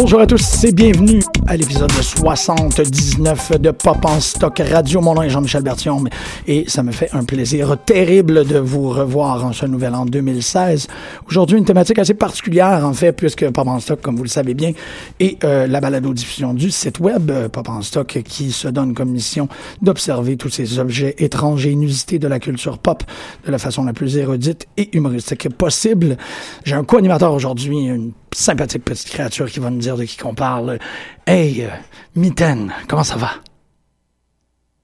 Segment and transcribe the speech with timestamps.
[0.00, 5.00] Bonjour à tous et bienvenue à l'épisode 79 de Pop en Stock Radio.
[5.00, 6.08] Mon nom est Jean-Michel Berthiaume
[6.46, 10.86] et ça me fait un plaisir terrible de vous revoir en ce nouvel an 2016.
[11.28, 14.54] Aujourd'hui, une thématique assez particulière en fait, puisque Pop en Stock, comme vous le savez
[14.54, 14.70] bien,
[15.18, 19.10] est euh, la balado-diffusion du site web euh, Pop en Stock qui se donne comme
[19.10, 19.48] mission
[19.82, 23.02] d'observer tous ces objets étranges et inusités de la culture pop
[23.44, 26.18] de la façon la plus érudite et humoristique possible.
[26.62, 30.34] J'ai un co-animateur aujourd'hui, une sympathique petite créature qui va nous dire de qui qu'on
[30.34, 30.78] parle.
[31.26, 31.70] Hey, euh,
[32.14, 33.30] Mitaine, comment ça va?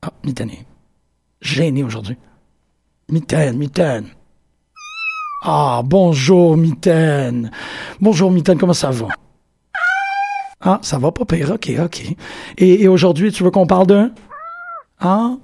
[0.02, 0.66] Ah, Mitaine est
[1.40, 2.16] gêné aujourd'hui.
[3.08, 4.08] Mitaine, Mitaine.
[5.42, 7.50] Ah, bonjour, Mitaine.
[8.00, 9.08] Bonjour, Mitaine, comment ça va?
[10.60, 12.02] Ah, ça va pas pire, ok, ok.
[12.58, 14.10] Et, et aujourd'hui, tu veux qu'on parle d'un?
[15.00, 15.38] Hein?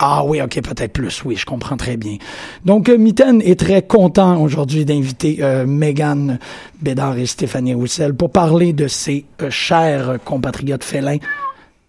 [0.00, 2.18] Ah oui, ok, peut-être plus, oui, je comprends très bien.
[2.64, 6.38] Donc, euh, Mitaine est très content aujourd'hui d'inviter euh, Megan
[6.80, 11.18] Bédard et Stéphanie Roussel pour parler de ses euh, chers compatriotes félins.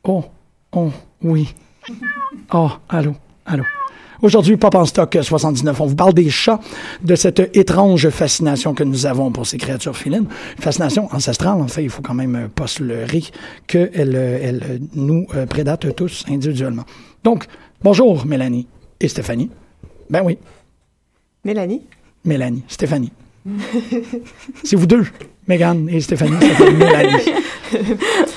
[0.04, 0.24] Oh,
[0.72, 0.90] oh,
[1.22, 1.54] oui.
[2.52, 3.14] Oh, allô,
[3.46, 3.64] allô.
[4.24, 6.60] Aujourd'hui, Pop en stock 79, on vous parle des chats,
[7.04, 10.26] de cette étrange fascination que nous avons pour ces créatures félines.
[10.60, 13.24] Fascination ancestrale, en fait, il faut quand même pas se leurrer
[13.68, 16.84] qu'elle elle, nous prédate tous individuellement.
[17.24, 17.46] Donc,
[17.82, 18.68] bonjour Mélanie
[19.00, 19.50] et Stéphanie.
[20.10, 20.38] Ben oui,
[21.44, 21.84] Mélanie?
[22.26, 23.12] Mélanie, Stéphanie.
[24.64, 25.06] C'est vous deux,
[25.48, 27.14] Mégane et Stéphanie, ça fait Mélanie.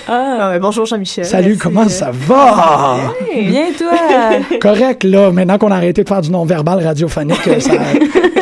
[0.08, 1.24] Ah, ouais, bonjour Jean-Michel.
[1.24, 1.60] Salut, Merci.
[1.62, 3.14] comment ça va?
[3.34, 4.58] Bien, toi?
[4.60, 7.72] Correct, là, maintenant qu'on a arrêté de faire du non-verbal radiophonique, ça,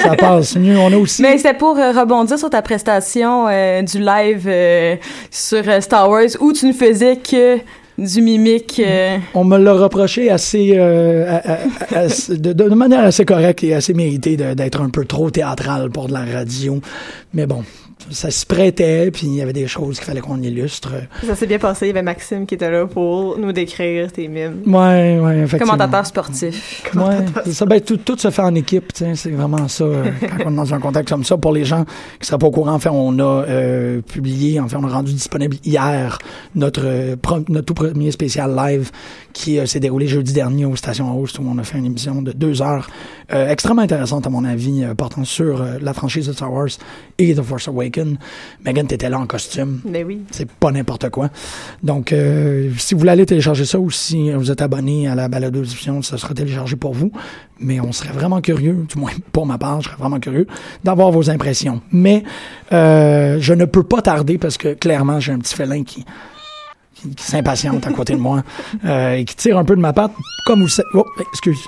[0.03, 0.77] ça passe mieux.
[0.77, 1.23] On a aussi...
[1.23, 4.97] Mais c'était pour euh, rebondir sur ta prestation euh, du live euh,
[5.31, 7.59] sur euh, Star Wars où tu ne faisais que
[8.01, 8.81] du mimique.
[8.85, 13.63] euh, On me l'a reproché assez, euh, à- à- à- de, de manière assez correcte
[13.65, 16.81] et assez méritée d'être un peu trop théâtral pour de la radio.
[17.35, 17.63] Mais bon,
[18.11, 20.91] ça se prêtait, puis il y avait des choses qu'il fallait qu'on illustre.
[21.25, 21.85] Ça s'est bien passé.
[21.85, 24.63] Il y avait Maxime qui était là pour nous décrire tes mimes.
[24.67, 25.75] Ouais, ouais, effectivement.
[25.75, 26.83] Commentateur sportif.
[26.97, 29.85] Ouais, c'est ça, ben, tout, tout se fait en équipe, tu sais, c'est vraiment ça.
[29.85, 30.05] euh,
[30.39, 31.85] quand on est dans un contexte comme ça, pour les gens
[32.19, 34.89] qui seraient pas au courant, en fait, on a euh, publié, en fait, on a
[34.93, 36.19] rendu disponible hier
[36.57, 38.91] notre, euh, pro- notre tout premier spécial live
[39.33, 42.23] qui euh, s'est déroulé jeudi dernier aux stations Host où on a fait une émission
[42.23, 42.89] de deux heures
[43.33, 46.69] euh, extrêmement intéressante à mon avis, euh, portant sur la franchise de Star Wars
[47.19, 48.19] et The Force Awakens.
[48.65, 49.81] Megan, t'étais là en costume.
[49.85, 50.23] Mais oui.
[50.31, 51.31] C'est pas n'importe quoi.
[51.83, 52.15] Donc,
[52.79, 56.03] si vous voulez aller télécharger ça ou si vous êtes abonné à la balado diffusion,
[56.03, 57.13] ça sera téléchargé pour vous.
[57.59, 60.47] Mais on serait vraiment curieux, du moins pour ma part, je serais vraiment curieux
[60.85, 61.81] d'avoir vos impressions.
[61.93, 62.25] Mais
[62.71, 66.05] je ne peux pas tarder parce que clairement, j'ai un petit félin qui,
[67.01, 68.43] qui, qui s'impatiente à côté de moi
[68.85, 70.13] euh, et qui tire un peu de ma patte,
[70.47, 70.89] comme vous le savez.
[70.95, 71.59] Oh, excuse.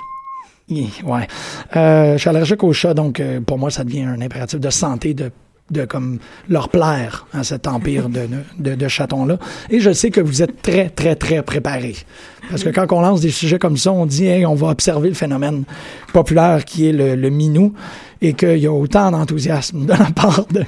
[1.03, 1.27] Ouais.
[1.75, 4.69] Euh, je suis allergique aux chats, donc euh, pour moi, ça devient un impératif de
[4.69, 5.31] santé de
[5.71, 6.19] de comme
[6.49, 8.27] leur plaire à cet empire de,
[8.59, 9.37] de, de chatons-là.
[9.69, 11.95] Et je sais que vous êtes très, très, très préparés.
[12.49, 15.09] Parce que quand on lance des sujets comme ça, on dit, hey, on va observer
[15.09, 15.63] le phénomène
[16.11, 17.73] populaire qui est le, le minou
[18.21, 20.63] et qu'il y a autant d'enthousiasme de la part de...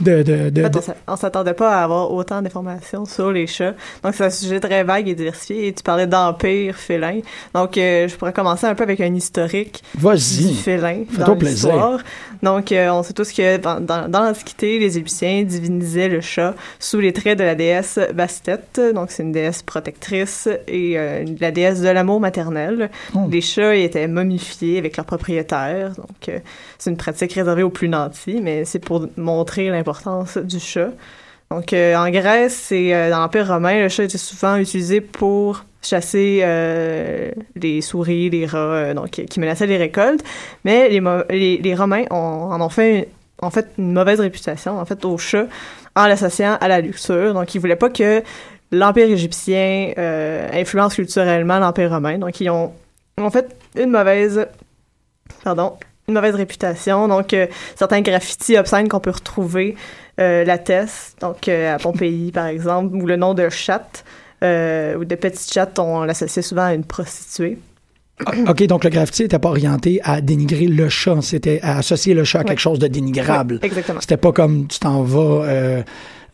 [0.00, 3.74] de, de, de, en fait, on s'attendait pas à avoir autant d'informations sur les chats.
[4.04, 5.66] Donc, c'est un sujet très vague et diversifié.
[5.66, 7.18] Et tu parlais d'empire félin.
[7.54, 11.98] Donc, euh, je pourrais commencer un peu avec un historique du félin dans l'histoire.
[12.40, 16.54] Donc, euh, on sait tous que dans, dans, dans l'Antiquité, les Égyptiens divinisaient le chat
[16.78, 18.60] sous les traits de la déesse Bastet.
[18.94, 22.90] Donc, c'est une déesse protectrice et euh, la déesse de l'amour maternel.
[23.14, 23.20] Oh.
[23.30, 25.92] Les chats étaient momifiés avec leurs propriétaires.
[25.96, 26.38] Donc, euh,
[26.78, 30.90] c'est une pratique réservée aux plus nantis, mais c'est pour montrer l'importance du chat.
[31.52, 35.64] Donc, euh, en Grèce et euh, dans l'Empire romain, le chat était souvent utilisé pour
[35.82, 40.24] chasser euh, les souris, les rats, donc qui menaçaient les récoltes.
[40.64, 42.14] Mais les, les, les Romains ont,
[42.50, 43.08] en ont fait
[43.42, 45.46] en fait une mauvaise réputation en fait au chat
[45.94, 47.34] en l'associant à la luxure.
[47.34, 48.22] Donc, ils voulaient pas que
[48.72, 49.92] l'Empire égyptien
[50.52, 52.18] influence culturellement l'Empire romain.
[52.18, 52.72] Donc, ils ont
[53.20, 54.46] en fait une mauvaise
[55.44, 55.74] pardon
[56.08, 57.08] une mauvaise réputation.
[57.08, 57.46] Donc, euh,
[57.76, 59.76] certains graffitis obscènes qu'on peut retrouver
[60.20, 61.16] euh, l'attestent.
[61.20, 64.04] Donc, euh, à Pompéi, par exemple, où le nom de chatte
[64.42, 67.58] euh, ou de petite chatte, on l'associe souvent à une prostituée.
[68.26, 72.14] Ah, OK, donc le graffiti n'était pas orienté à dénigrer le chat, c'était à associer
[72.14, 73.58] le chat à quelque chose de dénigrable.
[73.62, 74.00] Oui, exactement.
[74.00, 75.82] C'était pas comme tu t'en vas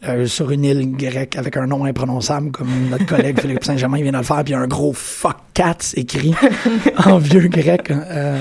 [0.06, 4.12] euh, sur une île grecque avec un nom imprononçable, comme notre collègue Philippe Saint-Germain vient
[4.12, 6.34] de le faire, puis un gros fuck cats écrit
[7.04, 7.90] en vieux grec.
[7.90, 8.40] Euh,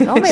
[0.00, 0.30] non, mais,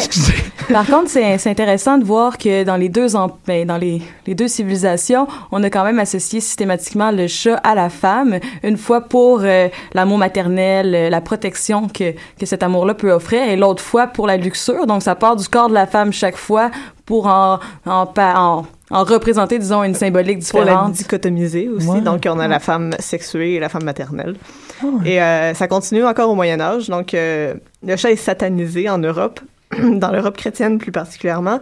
[0.73, 3.08] par contre, c'est intéressant de voir que dans les deux
[3.46, 7.75] ben, dans les, les, deux civilisations, on a quand même associé systématiquement le chat à
[7.75, 12.94] la femme, une fois pour euh, l'amour maternel, euh, la protection que, que cet amour-là
[12.94, 14.87] peut offrir, et l'autre fois pour la luxure.
[14.87, 16.70] Donc, ça part du corps de la femme chaque fois
[17.05, 18.67] pour en, en, en, en
[19.02, 20.69] représenter, disons, une symbolique différente.
[20.69, 22.00] Pour la dichotomiser aussi.
[22.00, 24.37] Donc, on a la femme sexuée et la femme maternelle.
[24.85, 25.00] Oh.
[25.05, 26.88] Et euh, ça continue encore au Moyen Âge.
[26.88, 27.55] Donc, euh,
[27.85, 29.41] le chat est satanisé en Europe,
[29.79, 31.61] dans l'Europe chrétienne plus particulièrement,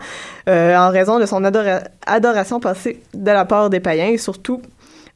[0.49, 4.61] euh, en raison de son adora adoration passée de la part des païens et surtout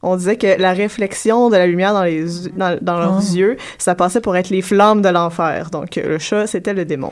[0.03, 2.25] on disait que la réflexion de la lumière dans, les,
[2.55, 3.35] dans, dans leurs oh.
[3.35, 5.69] yeux, ça passait pour être les flammes de l'enfer.
[5.71, 7.11] Donc, le chat, c'était le démon.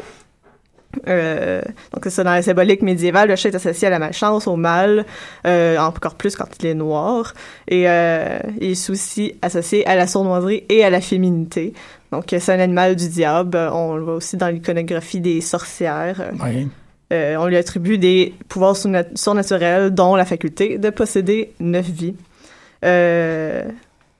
[1.07, 1.61] Euh,
[1.93, 4.55] donc c'est ça dans la symbolique médiévale le chat est associé à la malchance au
[4.55, 5.05] mal
[5.45, 7.33] euh, encore plus quand il est noir.
[7.67, 11.73] Et euh, il est aussi associé à la sournoiserie et à la féminité.
[12.11, 13.57] Donc c'est un animal du diable.
[13.57, 16.31] On le voit aussi dans l'iconographie des sorcières.
[16.43, 16.67] Oui.
[17.11, 22.15] On lui attribue des pouvoirs surnaturels dont la faculté de posséder neuf vies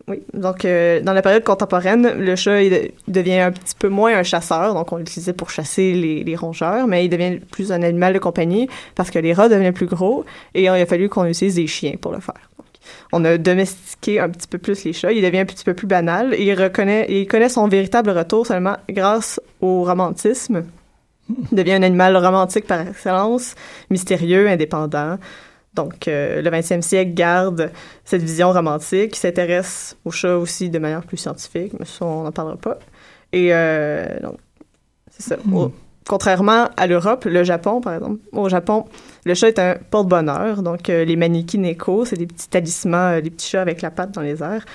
[0.08, 2.60] oui, donc euh, dans la période contemporaine, le chat
[3.08, 7.06] devient un petit peu moins un chasseur, donc on l'utilisait pour chasser les, rongeurs, mais
[7.06, 10.24] il devient plus un animal de compagnie parce que les rats devenaient plus gros
[10.54, 12.50] et il a fallu qu'on utilise des chiens pour le faire.
[13.14, 15.88] On a domestiqué un petit peu plus les chats, il devient un petit peu plus
[15.88, 20.66] banal et il reconnaît, il connaît son véritable retour seulement grâce au romantisme.
[21.30, 23.56] Il devient un animal romantique par excellence,
[23.90, 25.18] mystérieux, indépendant.
[25.76, 27.72] Donc, euh, le 20e siècle garde
[28.04, 32.32] cette vision romantique, s'intéresse au chat aussi de manière plus scientifique, mais ça, on n'en
[32.32, 32.78] parlera pas.
[33.34, 34.38] Et euh, donc,
[35.12, 35.38] c'est ça.
[35.44, 35.54] Mm.
[35.54, 35.72] Au,
[36.08, 38.86] contrairement à l'Europe, le Japon, par exemple, au Japon,
[39.26, 40.62] le chat est un porte-bonheur.
[40.62, 44.12] Donc, euh, les maniki neko, c'est des petits talismans, des petits chats avec la patte
[44.12, 44.66] dans les airs.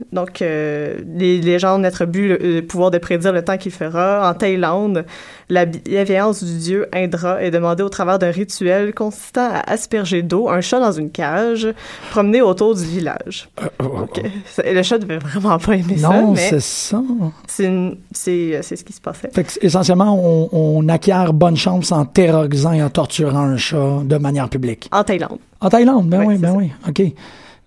[0.00, 4.28] Euh, donc, euh, les légendes attribuent le, le, pouvoir de prédire le temps qu'il fera.
[4.28, 5.04] En Thaïlande,
[5.48, 10.48] la bienveillance du dieu Indra est demandée au travers d'un rituel consistant à asperger d'eau
[10.48, 11.68] un chat dans une cage,
[12.10, 13.48] promener autour du village.
[13.60, 14.30] Euh, oh, oh, okay.
[14.64, 16.20] Le chat devait vraiment pas aimer non, ça.
[16.20, 17.02] Non, c'est ça.
[17.46, 19.30] C'est ce qui se passait.
[19.32, 24.00] Fait que, essentiellement, on, on, acquiert bonne chance en terrorisant et en torturant un chat
[24.04, 24.88] de manière publique.
[24.92, 25.38] En Thaïlande.
[25.60, 26.56] En Thaïlande, ben oui, oui ben ça.
[26.56, 26.72] oui.
[26.88, 27.12] OK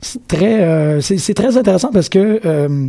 [0.02, 2.88] c'est très, euh, c'est très intéressant parce que, euh,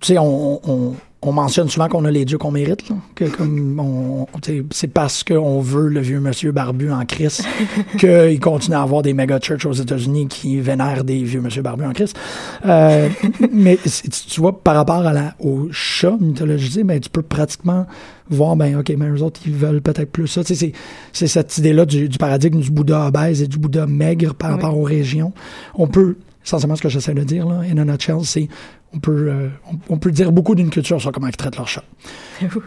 [0.00, 3.26] tu sais, on, on, on, mentionne souvent qu'on a les dieux qu'on mérite, là, que
[3.26, 4.26] comme on,
[4.70, 7.44] c'est parce qu'on veut le vieux monsieur barbu en Christ
[7.98, 11.84] qu'il continue à avoir des méga church aux États-Unis qui vénèrent des vieux monsieur barbu
[11.84, 12.16] en Christ.
[12.64, 13.10] Euh,
[13.52, 17.86] mais tu vois, par rapport à la, au chat mythologisé, ben, tu peux pratiquement
[18.30, 20.42] voir, ben, OK, mais eux autres, ils veulent peut-être plus ça.
[20.42, 20.72] Sais,
[21.12, 24.78] c'est cette idée-là du, du, paradigme du Bouddha obèse et du Bouddha maigre par rapport
[24.78, 25.34] aux régions.
[25.74, 28.48] On peut essentiellement ce que j'essaie de dire, là, in a nutshell, c'est
[28.92, 31.68] on peut, euh, on, on, peut dire beaucoup d'une culture sur comment ils traitent leur
[31.68, 31.84] chat.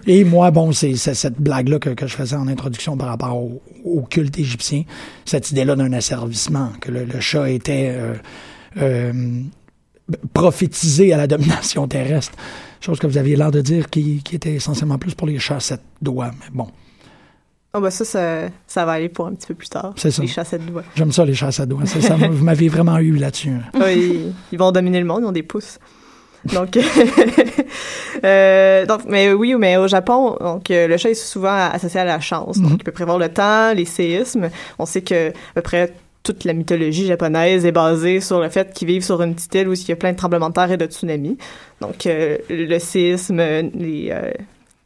[0.07, 3.61] Et moi, bon, c'est cette blague-là que, que, je faisais en introduction par rapport au,
[3.83, 4.83] au culte égyptien,
[5.25, 8.13] cette idée-là d'un asservissement, que le, le chat était euh,
[8.77, 9.41] euh,
[10.33, 12.33] prophétisé à la domination terrestre,
[12.79, 15.57] chose que vous aviez l'air de dire qui, qui était essentiellement plus pour les chats
[15.57, 16.67] à sept doigts, mais bon.
[17.75, 19.93] Ah bah ça, ça, ça va aller pour un petit peu plus tard.
[19.95, 20.21] C'est ça.
[20.21, 20.83] Les chasses à doigts.
[20.95, 21.85] J'aime ça, les chasses à doigts.
[21.87, 23.53] Ça, vous m'avez vraiment eu là-dessus.
[23.73, 25.79] Oui, ils vont dominer le monde, ils ont des pouces.
[26.53, 26.77] Donc,
[28.23, 32.05] euh, donc, mais oui, mais au Japon, donc euh, le chat est souvent associé à
[32.05, 32.59] la chance.
[32.59, 32.77] Donc, Mhm.
[32.79, 34.49] il peut prévoir le temps, les séismes.
[34.77, 38.71] On sait que à peu près toute la mythologie japonaise est basée sur le fait
[38.73, 40.71] qu'ils vivent sur une petite île où il y a plein de tremblements de terre
[40.71, 41.37] et de tsunamis.
[41.81, 44.31] Donc, euh, le séisme les, euh,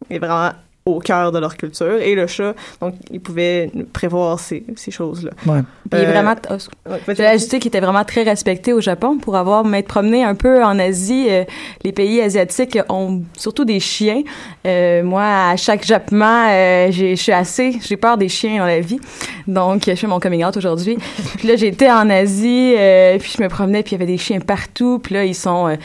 [0.09, 0.51] est vraiment
[0.87, 1.99] au cœur de leur culture.
[2.01, 5.31] Et le chat, donc, il pouvait prévoir ces, ces choses-là.
[5.45, 5.59] Ouais.
[5.91, 6.53] Il est Euh, vraiment, oh,
[6.89, 10.23] Ouais, Je voulais ajouter qu'il était vraiment très respecté au Japon pour avoir m'être promené
[10.23, 11.27] un peu en Asie.
[11.29, 11.43] euh,
[11.83, 14.21] les pays asiatiques ont surtout des chiens.
[14.65, 18.65] Euh, moi, à chaque jappement, euh, j'ai- je suis assez, j'ai peur des chiens dans
[18.65, 18.99] la vie.
[19.47, 20.97] Donc, je fais mon coming out aujourd'hui.
[21.37, 24.17] puis là, j'étais en Asie, euh, puis je me promenais, puis il y avait des
[24.17, 24.99] chiens partout.
[24.99, 25.75] Puis là, ils sont euh,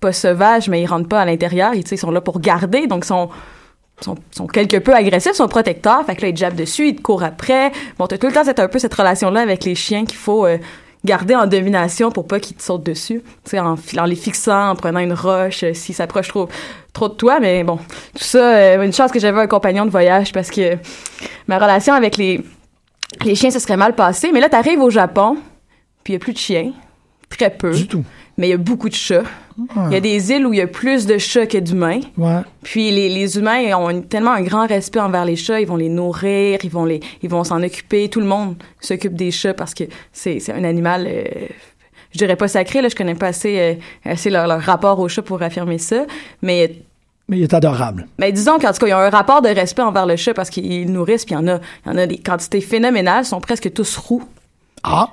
[0.00, 1.72] pas sauvages, mais ils rentrent pas à l'intérieur.
[1.74, 3.28] Ils, ils sont là pour garder, donc ils sont
[4.00, 6.04] sont, sont quelque peu agressifs, sont protecteurs.
[6.04, 7.72] Fait que là, ils jappent dessus, ils te courent après.
[7.98, 10.46] Bon, t'as tout le temps c'est un peu cette relation-là avec les chiens qu'il faut
[10.46, 10.58] euh,
[11.04, 13.22] garder en domination pour pas qu'ils te sautent dessus.
[13.48, 16.48] Tu en, en les fixant, en prenant une roche, euh, s'ils s'approchent trop,
[16.92, 17.40] trop de toi.
[17.40, 20.76] Mais bon, tout ça, euh, une chance que j'avais un compagnon de voyage parce que
[21.46, 22.40] ma relation avec les,
[23.24, 24.30] les chiens, ça serait mal passé.
[24.32, 25.36] Mais là, t'arrives au Japon,
[26.02, 26.72] puis il y a plus de chiens.
[27.28, 27.72] Très peu.
[27.72, 28.04] Du tout.
[28.36, 29.22] Mais il y a beaucoup de chats.
[29.86, 32.00] Il y a des îles où il y a plus de chats que d'humains.
[32.18, 32.40] Ouais.
[32.64, 35.76] Puis les, les humains ont une- tellement un grand respect envers les chats, ils vont
[35.76, 38.08] les nourrir, ils vont les, ils vont s'en occuper.
[38.08, 41.24] Tout le monde s'occupe des chats parce que c'est, c'est un animal, euh,
[42.10, 43.74] je dirais pas sacré là, je connais pas assez, euh,
[44.04, 46.04] assez leur, leur rapport au chat pour affirmer ça,
[46.42, 46.72] mais
[47.28, 48.08] Mais il est adorable.
[48.18, 50.34] mais disons qu'en tout cas, il y a un rapport de respect envers le chat
[50.34, 53.22] parce qu'ils nourrissent, puis il y en a, il y en a des quantités phénoménales,
[53.24, 54.24] ils sont presque tous roux.
[54.82, 55.10] Ah!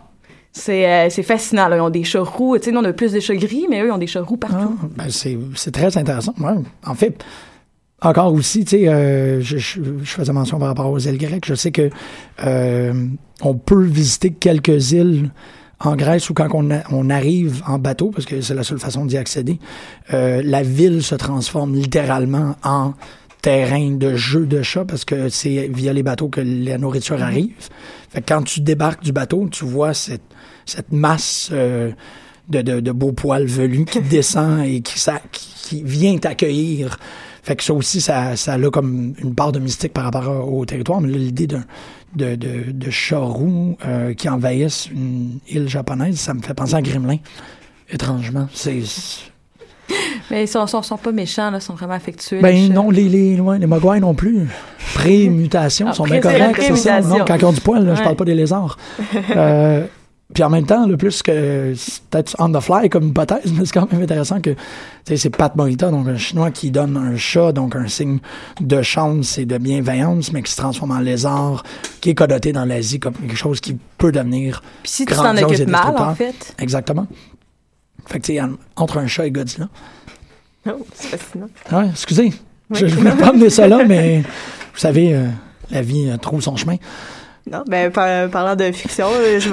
[0.53, 1.77] C'est, euh, c'est fascinant, là.
[1.77, 2.57] Ils ont des chats roux.
[2.57, 4.37] Tu sais, on a plus de chats gris, mais eux, ils ont des chats roux
[4.43, 4.77] Ah, partout.
[4.97, 6.33] ben c'est, très intéressant.
[6.39, 6.53] Ouais.
[6.85, 7.23] En fait,
[8.01, 11.45] encore aussi, tu sais, euh, je, je, je faisais mention par rapport aux îles grecques.
[11.45, 11.89] Je sais que
[12.43, 12.93] euh,
[13.41, 15.31] on peut visiter quelques îles
[15.79, 18.79] en Grèce où quand on, a- on arrive en bateau, parce que c'est la seule
[18.79, 19.57] façon d'y accéder,
[20.13, 22.93] euh, la ville se transforme littéralement en
[23.41, 27.49] terrain de jeu de chat parce que c'est via les bateaux que la nourriture arrive.
[28.09, 30.21] Fait que quand tu débarques du bateau, tu vois cette,
[30.65, 31.91] cette masse euh,
[32.49, 36.97] de, de, de beaux poils velus qui descend et qui, ça, qui, qui vient t'accueillir.
[37.43, 40.63] Fait que ça aussi, ça, ça a comme une part de mystique par rapport au,
[40.65, 41.01] territoire.
[41.01, 41.63] Mais l'idée d'un
[42.15, 42.89] de, de,
[43.85, 47.17] euh, qui envahissent une île japonaise, ça me fait penser à Gremlin.
[47.89, 48.79] Étrangement, c'est
[50.31, 51.57] Mais ils sont, sont, sont pas méchants, là.
[51.57, 52.37] Ils sont vraiment affectueux.
[52.37, 54.47] les ben non, les les ouais, les mogwai non plus.
[54.93, 57.01] Pré-mutation Ah, sont bien corrects, c'est ça.
[57.01, 58.03] Non, quand ils ont du poil, là, je Ouais.
[58.03, 58.77] parle pas des lézards.
[59.35, 59.85] Euh,
[60.33, 63.65] puis en même temps, le plus que c'est peut-être on the fly comme hypothèse, mais
[63.65, 64.57] c'est quand même intéressant que tu
[65.05, 68.19] sais, c'est Pat Morita, donc un chinois qui donne un chat, donc un signe
[68.59, 71.63] de chance et de bienveillance, mais qui se transforme en lézard,
[72.01, 75.35] qui est connoté dans l'Asie comme quelque chose qui peut devenir Puis si tu t'en
[75.37, 76.55] occupes mal, en fait.
[76.59, 77.07] exactement.
[78.07, 79.69] Fait que tu sais, en- entre un chat et Godzilla.
[80.67, 81.47] Oh, c'est fascinant.
[81.71, 82.33] Ouais, excusez.
[82.71, 85.27] Je, je voulais pas amener ça là, mais vous savez, euh,
[85.71, 86.75] la vie euh, trouve son chemin.
[87.49, 89.49] Non, ben par- parlant de fiction, euh, je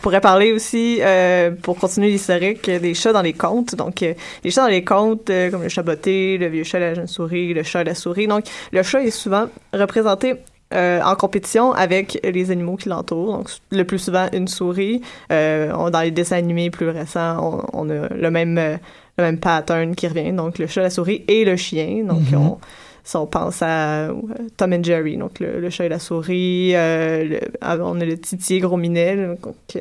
[0.00, 3.74] pourrais parler aussi, euh, pour continuer l'historique, euh, des chats dans les contes.
[3.74, 4.14] Donc, euh,
[4.44, 7.08] les chats dans les contes, euh, comme le chat botté, le vieux chat, la jeune
[7.08, 8.28] souris, le chat, la souris.
[8.28, 10.36] Donc, le chat est souvent représenté
[10.74, 13.36] euh, en compétition avec les animaux qui l'entourent.
[13.38, 15.00] Donc, le plus souvent, une souris.
[15.32, 18.76] Euh, on- dans les dessins animés plus récents, on, on a le même, euh,
[19.18, 20.32] le même pattern qui revient.
[20.32, 22.04] Donc, le chat, la souris et le chien.
[22.04, 22.36] Donc, Mhm.
[22.38, 22.58] on,
[23.06, 24.14] si on pense à euh,
[24.56, 28.04] Tom and Jerry, donc le, le chat et la souris, euh, le- ah, on a
[28.04, 29.80] le titier gros minet, là, donc, euh,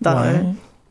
[0.00, 0.40] dans, Ouais.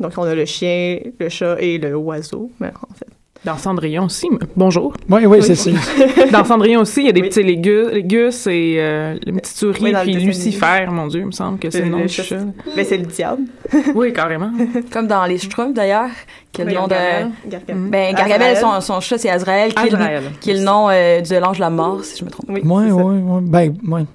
[0.01, 3.07] donc on a le chien, le chat et le oiseau, mais en fait.
[3.45, 4.27] Dans Cendrillon aussi.
[4.57, 4.93] Bonjour.
[5.09, 5.71] Oui, oui, c'est ça.
[6.31, 7.29] Dans Cendrillon aussi, il y a des Oui.
[7.29, 11.27] petits légus, légus et euh, les petites souris, Oui, le puis Lucifer, mon Dieu, il
[11.27, 12.35] me semble que c'est Le- le nom le du chat.
[12.75, 13.43] Mais c'est le diable.
[13.95, 14.51] Oui, carrément.
[14.91, 16.09] Comme dans les Schtroumpfs, d'ailleurs,
[16.51, 16.89] qui est le Oui, nom de...
[16.89, 17.31] Gargamel.
[17.47, 17.89] Gargamel.
[17.89, 21.21] Ben, Gargamel, son, son chat, c'est Azrael, qui est le, qui est le nom euh,
[21.21, 22.45] de l'ange de la mort, si je me trompe.
[22.49, 23.41] Oui, Oui, oui, oui.
[23.43, 24.05] Ben, ouais,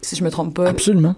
[0.00, 0.68] Si je me trompe pas.
[0.70, 1.14] absolument.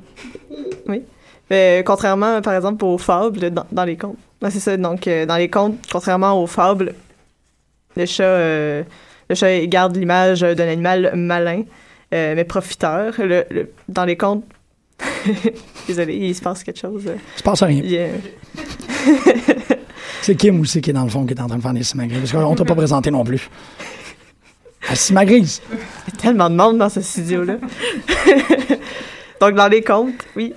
[1.52, 4.16] Euh, contrairement, par exemple, aux fables dans, dans les contes.
[4.42, 4.76] Ouais, c'est ça.
[4.76, 6.94] Donc, euh, dans les contes, contrairement aux fables,
[7.96, 8.82] le chat, euh,
[9.30, 11.62] le chat garde l'image d'un animal malin,
[12.12, 13.14] euh, mais profiteur.
[13.18, 14.44] Le, le- dans les contes,
[15.86, 17.04] désolé, il se passe quelque chose.
[17.06, 17.82] Il se passe rien.
[20.22, 21.82] C'est Kim aussi qui est dans le fond qui est en train de faire des
[21.82, 22.18] simagrées.
[22.18, 23.48] Parce qu'on t'a pas présenté non plus.
[24.88, 25.60] La simagrise.
[25.72, 27.56] Il y a tellement de monde dans ce studio-là.
[29.40, 30.54] Donc, dans les contes, oui.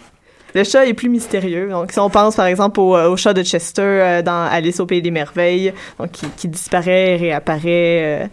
[0.55, 1.69] Le chat est plus mystérieux.
[1.69, 4.85] Donc, si on pense, par exemple, au, au chat de Chester euh, dans Alice au
[4.85, 8.29] Pays des Merveilles, donc qui, qui disparaît, réapparaît,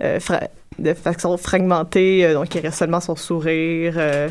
[0.00, 0.38] euh, euh,
[0.78, 3.94] de façon fragmentée, euh, donc il reste seulement son sourire.
[3.98, 4.28] euh,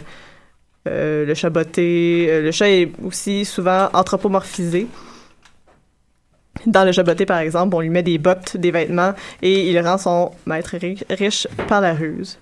[0.87, 2.27] euh, le chat botté.
[2.29, 4.87] Euh, le chat est aussi souvent anthropomorphisé.
[6.65, 9.79] Dans le chat botté, par exemple, on lui met des bottes, des vêtements, et il
[9.79, 12.39] rend son maître ri- riche par la ruse.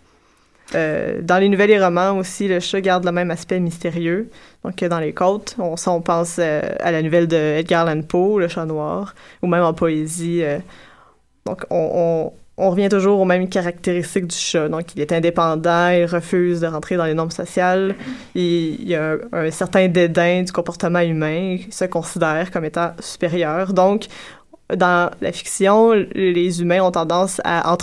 [0.75, 4.29] Euh, dans les nouvelles et romans aussi, le chat garde le même aspect mystérieux.
[4.63, 8.01] Donc, euh, dans les côtes, on, on pense euh, à la nouvelle de Edgar Allan
[8.01, 10.43] Poe, Le chat noir, ou même en poésie.
[11.45, 14.67] donc, on, revient toujours aux mêmes caractéristiques du chat.
[14.67, 17.95] Donc, il est indépendant, il refuse de rentrer dans les normes sociales,
[18.33, 22.93] il, il a un, un certain dédain du comportement humain, il se considère comme étant
[23.00, 23.74] supérieur.
[23.74, 24.07] Donc,
[24.75, 27.74] dans la fiction, les humains ont tendance à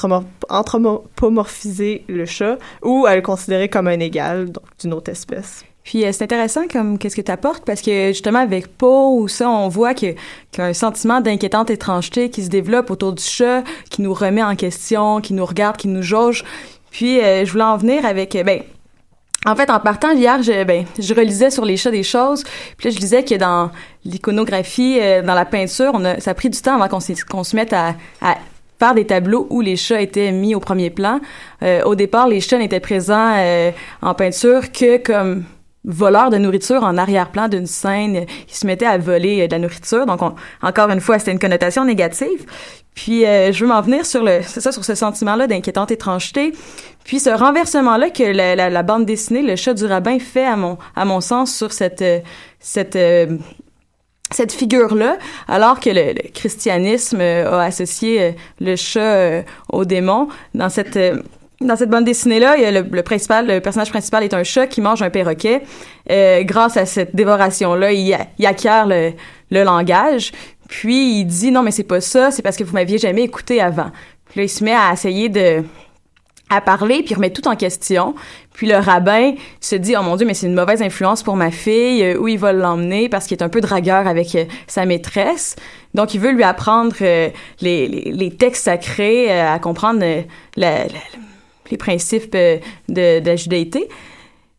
[0.49, 5.65] anthropomorphiser le chat ou à le considérer comme un égal, donc d'une autre espèce.
[5.85, 9.29] Puis euh, c'est intéressant comme qu'est-ce que tu apportes parce que justement avec Poe ou
[9.29, 10.17] ça on voit que qu'il
[10.59, 14.43] y a un sentiment d'inquiétante étrangeté qui se développe autour du chat, qui nous remet
[14.43, 16.43] en question, qui nous regarde, qui nous jauge.
[16.91, 18.63] Puis euh, je voulais en venir avec euh, ben
[19.47, 22.45] en fait, en partant hier, je, ben, je relisais sur les chats des choses.
[22.77, 23.71] Puis là, je disais que dans
[24.05, 27.57] l'iconographie, euh, dans la peinture, on a, ça a pris du temps avant qu'on, se
[27.57, 28.37] mette à, à
[28.79, 31.21] faire des tableaux où les chats étaient mis au premier plan.
[31.63, 33.71] Euh, au départ, les chats n'étaient présents euh,
[34.03, 35.45] en peinture que comme
[35.87, 38.25] voleurs de nourriture en arrière-plan d'une scène.
[38.49, 40.07] Ils se mettaient à voler euh, de la nourriture.
[40.07, 42.47] Donc, on- encore une fois, c'était une connotation négative.
[42.95, 46.53] Puis, euh, je veux m'en venir sur le, c'est ça, sur ce sentiment-là d'inquiétante étrangeté.
[47.05, 51.55] Puis, ce renversement-là que la, bande dessinée, le chat du rabbin, fait à mon, sens
[51.55, 52.21] sur cette, euh,
[52.97, 53.37] euh,
[54.31, 60.29] cette figure-là, alors que le, christianisme euh, a associé le chat au démon.
[60.55, 60.99] Dans cette
[61.61, 65.63] bande dessinée-là, le, personnage principal est un chat qui mange un perroquet.
[66.09, 69.13] Grâce à cette dévoration-là, il acquiert le,
[69.51, 70.33] le langage.
[70.69, 73.61] Puis il dit non mais c'est pas ça, c'est parce que vous m'aviez jamais écouté
[73.61, 73.91] avant.
[74.27, 75.63] Puis là il se met à essayer de
[76.55, 78.15] à parler puis remet tout en question.
[78.53, 81.51] Puis le rabbin se dit oh mon dieu mais c'est une mauvaise influence pour ma
[81.51, 84.87] fille euh, où il va l'emmener parce qu'il est un peu dragueur avec euh, sa
[84.87, 85.57] maîtresse.
[85.95, 87.29] Donc il veut lui apprendre euh,
[87.61, 90.03] les, les, textes sacrés, à comprendre
[90.57, 93.89] les principes de, la judaïté.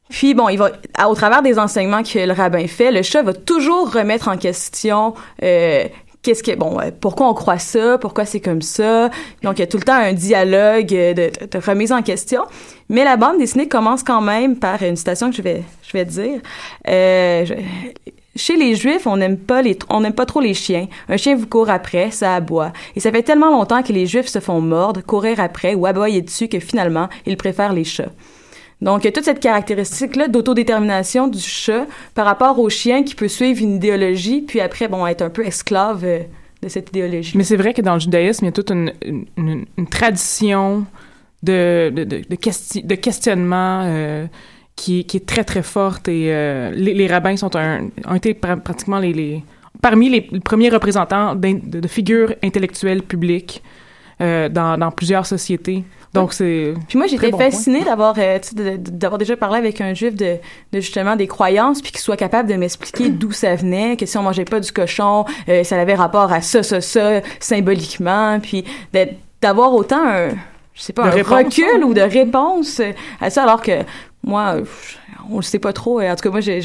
[0.10, 0.72] Puis bon, il va
[1.10, 5.14] au travers des enseignements que le rabbin fait, le chat va toujours remettre en question
[6.26, 9.10] qu'est-ce que bon, pourquoi on croit ça, pourquoi c'est comme ça?
[9.44, 12.42] Donc il y a tout le temps un dialogue euh, de, remise en question.
[12.90, 16.06] Mais la bande dessinée commence quand même par une citation que je vais je vais
[16.06, 16.42] dire.
[16.88, 17.46] Euh,
[18.36, 20.88] chez les Juifs, on n'aime pas les, on n'aime pas trop les chiens.
[21.08, 22.74] Un chien vous court après, ça aboie.
[22.96, 26.22] Et ça fait tellement longtemps que les Juifs se font mordre, courir après ou aboyer
[26.22, 28.12] dessus que finalement, ils préfèrent les chats.
[28.82, 33.16] Donc, il y a toute cette caractéristique-là d'autodétermination du chat par rapport au chien qui
[33.16, 36.20] peut suivre une idéologie, puis après, bon, être un peu esclave euh,
[36.62, 37.38] de cette idéologie.
[37.38, 38.92] Mais c'est vrai que dans le judaïsme, il y a toute une,
[39.90, 40.86] tradition
[41.42, 44.28] de, de, de, de, questi- de questionnement euh,
[44.76, 46.08] qui, est très, très forte.
[46.10, 49.44] Et euh, les, rabbins sont un, ont été pra- pratiquement les,
[49.82, 53.64] parmi les, premiers représentants de figures intellectuelles publiques
[54.22, 55.84] euh, dans, dans plusieurs sociétés.
[56.14, 56.74] Donc, c'est...
[56.88, 58.40] Puis moi, j'étais bon fascinée d'avoir euh,
[58.78, 60.38] d'avoir déjà parlé avec un juif de,
[60.72, 64.18] de justement des croyances, puis qu'il soit capable de m'expliquer d'où ça venait, que si
[64.18, 68.64] on mangeait pas du cochon, euh, ça avait rapport à ça, ça, ça, symboliquement, puis
[69.42, 70.30] d'avoir autant un,
[70.74, 71.84] je sais pas, De un réponse, recul ouais.
[71.84, 72.82] ou de réponse
[73.20, 73.84] à ça, alors que
[74.26, 74.64] moi, euh,
[75.32, 76.02] on le sait pas trop.
[76.02, 76.62] En tout cas, moi, j'ai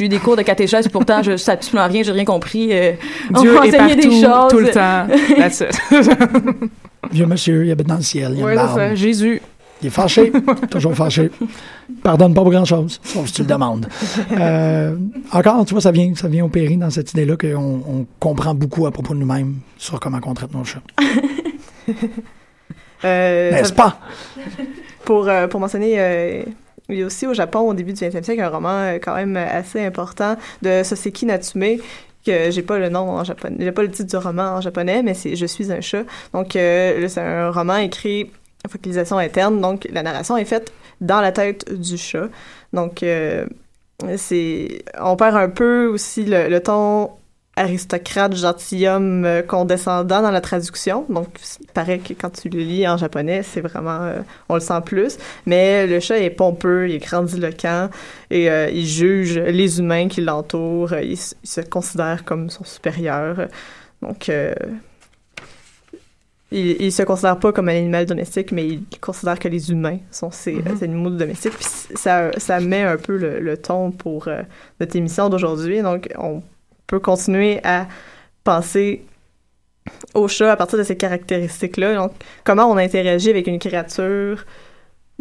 [0.00, 2.68] eu des cours de catéchèse, pourtant, je sais absolument rien, j'ai rien compris.
[2.72, 2.92] euh,
[3.34, 4.48] on Dieu est partout, des choses.
[4.50, 5.06] tout le temps.
[5.36, 5.80] That's it.
[7.12, 8.78] Vieux monsieur, il habite dans le ciel, il y a Ouais, une c'est barbe.
[8.78, 8.94] ça.
[8.94, 9.42] Jésus.
[9.82, 10.30] Il est fâché,
[10.70, 11.30] toujours fâché.
[12.02, 13.86] Pardonne pas pour grand-chose, sauf si tu le demandes.
[14.38, 14.94] Euh,
[15.32, 18.86] encore, tu vois, ça vient, ça vient opérer dans cette idée-là qu'on on comprend beaucoup
[18.86, 20.82] à propos de nous-mêmes sur comment on traite nos chats.
[23.04, 23.98] Euh, N'est-ce pas?
[25.04, 26.42] Pour, euh, pour mentionner, euh,
[26.90, 29.14] il y a aussi au Japon, au début du 20e siècle, un roman euh, quand
[29.14, 31.78] même assez important de Soseki Natsume,
[32.24, 35.02] que j'ai pas le nom en japonais, j'ai pas le titre du roman en japonais,
[35.02, 36.04] mais c'est Je suis un chat.
[36.32, 38.30] Donc, euh, c'est un roman écrit
[38.64, 42.28] à focalisation interne, donc la narration est faite dans la tête du chat.
[42.72, 43.46] Donc, euh,
[44.16, 47.10] c'est, on perd un peu aussi le, le ton
[47.56, 51.04] aristocrate, gentilhomme, euh, condescendant dans la traduction.
[51.08, 51.28] Donc,
[51.60, 54.80] il paraît que quand tu le lis en japonais, c'est vraiment, euh, on le sent
[54.84, 55.18] plus.
[55.46, 57.90] Mais le chat est pompeux, il est grandiloquent
[58.30, 60.94] et euh, il juge les humains qui l'entourent.
[60.94, 63.48] Il, se considère comme son supérieur.
[64.00, 64.30] Donc,
[66.52, 69.98] il, il se considère pas comme un animal domestique, mais il considère que les humains
[70.10, 71.54] sont ses, ses animaux domestiques.
[71.54, 74.28] Puis ça, ça met un peu le, le ton pour
[74.78, 75.82] notre émission d'aujourd'hui.
[75.82, 76.42] Donc, on
[76.90, 77.86] peut continuer à
[78.42, 79.04] penser
[80.14, 81.94] au chat à partir de ces caractéristiques-là.
[81.94, 82.12] Donc,
[82.44, 84.44] comment on interagit avec une créature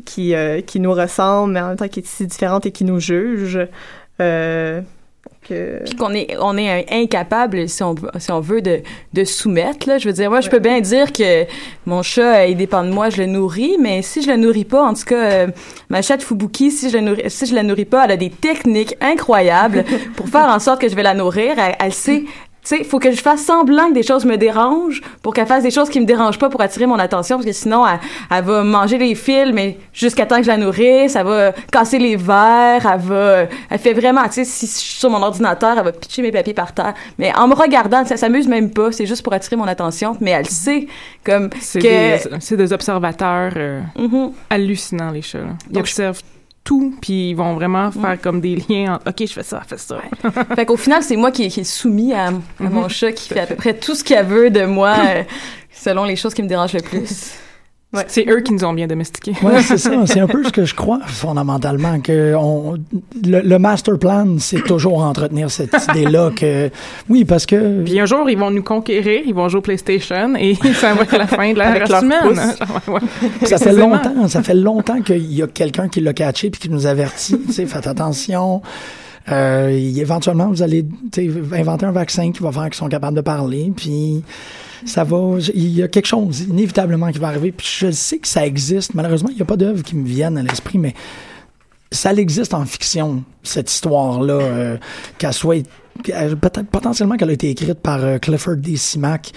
[0.03, 2.86] qui, euh, qui nous ressemble, mais en même temps qui est si différente et qui
[2.86, 3.60] nous juge.
[4.19, 4.82] Euh,
[5.47, 5.84] que...
[5.86, 8.82] Puis qu'on est, on est incapable, si on, si on veut, de,
[9.13, 9.88] de soumettre.
[9.88, 9.97] Là.
[9.97, 11.45] Je veux dire, moi, je peux bien dire que
[11.86, 14.84] mon chat, il dépend de moi, je le nourris, mais si je le nourris pas,
[14.84, 15.47] en tout cas, euh,
[15.89, 18.29] ma chatte Fubuki, si je, le nourris, si je la nourris pas, elle a des
[18.29, 19.84] techniques incroyables
[20.15, 21.58] pour faire en sorte que je vais la nourrir.
[21.58, 22.23] Elle, elle sait
[22.75, 25.71] sais, faut que je fasse semblant que des choses me dérangent pour qu'elle fasse des
[25.71, 27.99] choses qui me dérangent pas pour attirer mon attention parce que sinon elle,
[28.32, 31.99] elle va manger les fils mais jusqu'à temps que je la nourrisse, elle va casser
[31.99, 35.77] les verres, elle va elle fait vraiment, tu sais, si je suis sur mon ordinateur,
[35.77, 36.93] elle va pitcher mes papiers par terre.
[37.17, 40.32] Mais en me regardant, ça s'amuse même pas, c'est juste pour attirer mon attention, mais
[40.32, 40.88] elle sait
[41.23, 44.32] comme C'est que des, c'est des observateurs euh, Mhm.
[44.49, 45.39] hallucinants, les chats.
[45.39, 45.45] là.
[45.69, 46.21] Ils Donc, observent
[46.69, 49.79] tout, puis ils vont vraiment faire comme des liens entre «OK, je fais ça, fais
[49.79, 49.99] ça.
[50.55, 53.39] fait qu'au final, c'est moi qui, qui est soumis à, à mon chat qui fait
[53.39, 55.23] à peu près tout ce qu'elle veut de moi euh,
[55.71, 57.34] selon les choses qui me dérangent le plus.
[58.08, 59.34] C'est eux qui nous ont bien domestiqués.
[59.41, 59.91] Ouais, c'est ça.
[60.06, 62.78] C'est un peu ce que je crois fondamentalement que on,
[63.25, 66.69] le, le master plan, c'est toujours entretenir cette idée-là que
[67.10, 70.36] oui, parce que Puis un jour, ils vont nous conquérir, ils vont jouer au PlayStation
[70.36, 72.56] et ça va être la fin de la race humaine.
[72.88, 76.62] Ouais, ça fait longtemps, ça fait longtemps qu'il y a quelqu'un qui l'a catché puis
[76.62, 77.39] qui nous avertit.
[77.47, 78.62] Tu sais, faites attention.
[79.32, 80.86] Euh, éventuellement, vous allez
[81.54, 84.23] inventer un vaccin qui va faire qu'ils sont capables de parler, puis
[84.86, 85.38] ça va.
[85.54, 87.52] Il y a quelque chose inévitablement qui va arriver.
[87.52, 88.94] Puis je sais que ça existe.
[88.94, 90.94] Malheureusement, il n'y a pas d'œuvre qui me viennent à l'esprit, mais
[91.92, 94.78] ça existe en fiction cette histoire-là, euh,
[95.18, 95.65] qu'elle soit
[96.04, 98.78] qu'elle- peut-être potentiellement qu'elle a été écrite par euh, Clifford D.
[98.78, 99.32] Simak,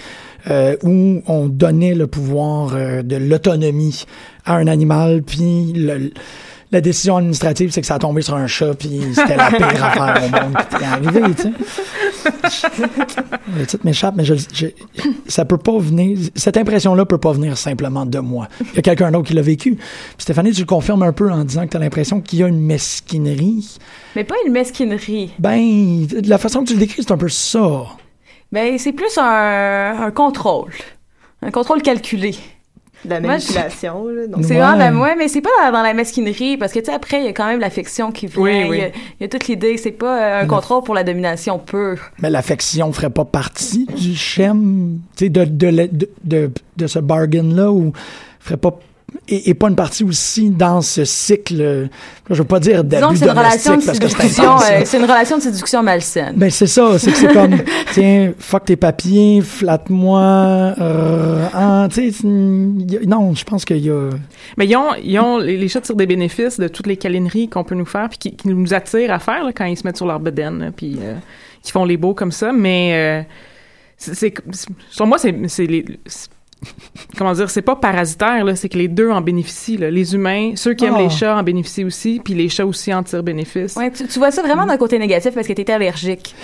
[0.49, 4.05] euh, où on donnait le pouvoir euh, de l'autonomie
[4.45, 6.11] à un animal, puis le-
[6.71, 9.67] la décision administrative, c'est que ça a tombé sur un chat, puis c'était la pire
[9.83, 11.51] affaire au monde qui était arrivée, tu sais.
[13.57, 14.67] Le titre m'échappe, mais je, je-
[15.27, 16.17] ça peut pas venir.
[16.35, 18.47] Cette impression-là peut pas venir simplement de moi.
[18.61, 19.75] Il y a quelqu'un d'autre qui l'a vécu.
[19.75, 19.83] Puis
[20.19, 22.47] Stéphanie, tu le confirmes un peu en disant que tu as l'impression qu'il y a
[22.47, 23.77] une mesquinerie.
[24.15, 25.31] Mais pas une mesquinerie.
[25.39, 27.85] Ben, de la façon que tu le décris, c'est un peu ça.
[28.51, 30.73] Ben, c'est plus un, un contrôle.
[31.41, 32.35] Un contrôle calculé.
[33.05, 34.07] De la Moi, je- manipulation.
[34.07, 34.27] là.
[34.27, 34.59] Donc, C'est Ouais.
[34.61, 37.19] vraiment la ouais, mais c'est pas dans, dans la mesquinerie parce que tu sais après
[37.19, 38.77] il y a quand même l'affection qui vient, Oui, oui.
[38.77, 41.03] Il, y a, il y a toute l'idée, c'est pas euh, un contrôle pour la
[41.03, 41.97] domination pure.
[42.19, 44.53] Mais l'affection ferait pas partie du schéma,
[45.15, 47.93] tu sais, de, de, de, de, de ce bargain-là, ou
[48.39, 48.77] ferait pas.
[49.27, 51.85] Et, et pas une partie aussi dans ce cycle, euh,
[52.29, 54.27] je veux pas dire Disons d'abus que c'est une relation de domestique parce que c'est
[54.27, 56.33] séduction, euh, c'est une relation de séduction malsaine.
[56.35, 57.55] Ben c'est ça, c'est que c'est comme
[57.93, 63.89] tiens, fuck tes papiers, flatte-moi, euh, tu sais, y a- non, je pense qu'il y
[63.89, 64.09] a
[64.57, 67.49] Mais ils ont, ils ont les, les chats tirent des bénéfices de toutes les câlineries
[67.49, 69.85] qu'on peut nous faire, puis qui, qui nous attirent à faire là, quand ils se
[69.85, 71.15] mettent sur leur bedaine, puis euh,
[71.61, 72.51] qui font les beaux comme ça.
[72.51, 73.21] Mais euh,
[73.97, 75.85] c'est, c'est- c'est- sur moi, c'est, c'est les.
[76.05, 76.29] c'est-
[77.17, 79.77] comment dire, c'est pas parasitaire, là, c'est que les deux en bénéficient.
[79.77, 79.89] Là.
[79.91, 83.03] Les humains, ceux qui aiment les chats en bénéficient aussi, puis les chats aussi en
[83.03, 83.75] tirent bénéfice.
[83.75, 86.35] Ouais, tu, tu vois ça vraiment d'un côté négatif parce que t'étais allergique.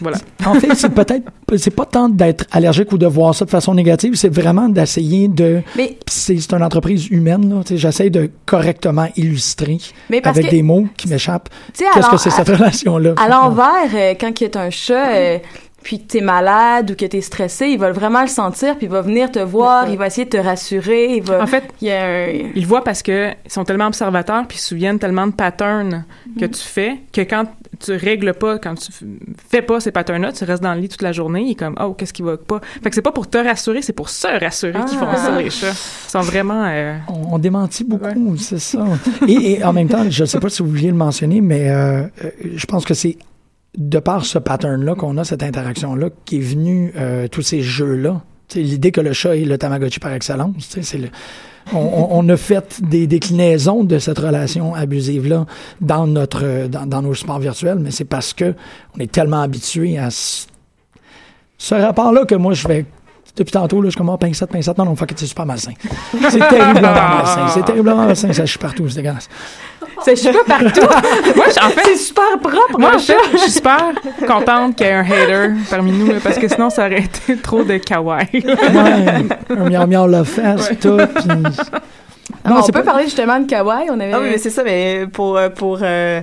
[0.00, 0.18] Voilà.
[0.46, 1.24] En fait, c'est peut-être,
[1.56, 5.28] c'est pas tant d'être allergique ou de voir ça de façon négative, c'est vraiment d'essayer
[5.28, 5.62] de.
[5.76, 7.62] Mais Puis C'est, c'est une entreprise humaine, là.
[7.64, 11.48] Tu j'essaie de correctement illustrer mais parce avec que des mots qui m'échappent.
[11.76, 13.14] tu Qu'est-ce que c'est cette relation-là?
[13.16, 15.38] à l'envers euh, quand il y a un chat euh,
[15.82, 18.92] puis que t'es malade ou que t'es stressé, il va vraiment le sentir puis il
[18.92, 21.88] va venir te voir, il va essayer de te rassurer, il va En fait, il
[21.88, 24.68] y a un Ils le voient parce que ils sont tellement observateurs puis ils se
[24.68, 26.04] souviennent tellement de patterns
[26.38, 26.50] que Mhm.
[26.50, 27.44] tu fais que quand
[27.80, 28.90] tu règles pas, quand tu
[29.48, 31.76] fais pas ces patterns-là, tu restes dans le lit toute la journée, il est comme
[31.80, 32.60] oh qu'est-ce qui va pas?
[32.82, 35.16] Fait que c'est pas pour te rassurer, c'est pour se rassurer qu'ils font Ah.
[35.16, 35.70] ça les chats.
[35.70, 38.84] Ils sont vraiment euh, On, on démentit beaucoup, c'est ça.
[39.28, 41.70] Et, et en même temps, je ne sais pas si vous vouliez le mentionner, mais
[41.70, 43.16] euh, euh, je pense que c'est
[43.76, 48.22] de par ce pattern-là qu'on a, cette interaction-là, qui est venu euh, tous ces jeux-là.
[48.54, 50.98] L'idée que le chat est le Tamagotchi par excellence, c'est
[51.74, 55.46] on, a fait des déclinaisons de cette relation abusive-là
[55.82, 58.54] dans notre dans, nos sports virtuels, mais c'est parce que
[58.96, 60.46] on est tellement habitué à ce,
[61.58, 62.86] ce rapport-là que moi je vais
[63.38, 64.76] depuis tantôt, là, je suis comme, oh, pincette, pincette.
[64.78, 65.72] Non, non, fuck it, c'est super malsain.
[66.30, 67.48] C'est terriblement malsain.
[67.54, 68.32] C'est terriblement malsain.
[68.32, 69.28] Ça chie partout, c'est dégueulasse.
[70.04, 70.80] c'est je sais pas partout.
[71.36, 72.78] Moi, je- en fait, c'est super propre.
[72.78, 73.92] moi, en fait, je suis super
[74.26, 77.36] contente qu'il y ait un hater parmi nous, là, parce que sinon, ça aurait été
[77.36, 78.28] trop de kawaii.
[78.32, 80.96] Ouais, un miau miau le face, tout.
[81.14, 81.28] Puis...
[82.44, 84.50] Ah, Non, on peut pas- parler justement de kawaii, on avait Ah oui, mais c'est
[84.50, 86.20] ça, mais pour, euh, pour euh,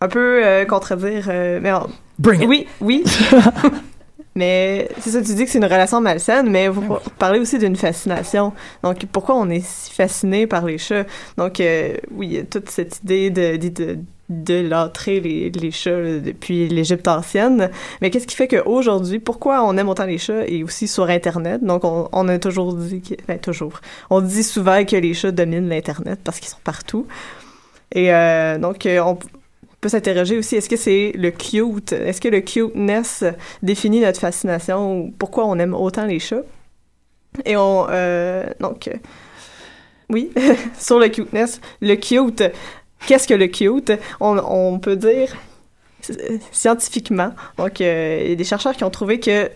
[0.00, 1.26] un peu euh, contredire.
[1.28, 1.86] euh, mais en-
[2.18, 2.48] Bring it.
[2.48, 3.04] oui, oui.
[4.34, 7.76] Mais c'est ça, tu dis que c'est une relation malsaine, mais vous parlez aussi d'une
[7.76, 8.52] fascination.
[8.82, 11.04] Donc, pourquoi on est si fasciné par les chats?
[11.36, 15.70] Donc, euh, oui, il y a toute cette idée de, de, de l'entrée les, les
[15.72, 17.70] chats depuis l'Égypte ancienne.
[18.00, 21.64] Mais qu'est-ce qui fait qu'aujourd'hui, pourquoi on aime autant les chats et aussi sur Internet?
[21.64, 25.32] Donc, on, on a toujours dit, que, ben, toujours, on dit souvent que les chats
[25.32, 27.06] dominent l'Internet parce qu'ils sont partout.
[27.92, 29.18] Et euh, donc, euh, on,
[29.80, 33.24] peut s'interroger aussi, est-ce que c'est le cute, est-ce que le cuteness
[33.62, 36.42] définit notre fascination ou pourquoi on aime autant les chats?
[37.44, 38.94] Et on, euh, donc, euh,
[40.10, 40.30] oui,
[40.78, 42.42] sur le cuteness, le cute,
[43.06, 43.92] qu'est-ce que le cute?
[44.20, 45.34] On, peut dire
[46.50, 49.50] scientifiquement, donc euh, il y a des chercheurs qui ont trouvé que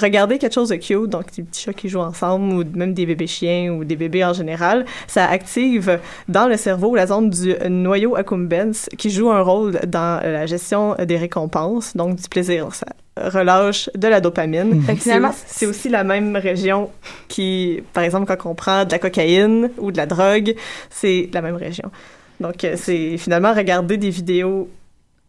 [0.00, 3.06] regarder quelque chose de cute, donc des petits chats qui jouent ensemble ou même des
[3.06, 7.54] bébés chiens ou des bébés en général, ça active dans le cerveau la zone du
[7.68, 12.74] noyau accumbens qui joue un rôle dans la gestion des récompenses, donc du plaisir.
[12.74, 14.84] Ça relâche de la dopamine.
[14.84, 16.90] Que finalement, c'est aussi la même région
[17.28, 20.56] qui, par exemple, quand on prend de la cocaïne ou de la drogue,
[20.90, 21.90] c'est la même région.
[22.40, 24.68] Donc, euh, c'est finalement regarder des vidéos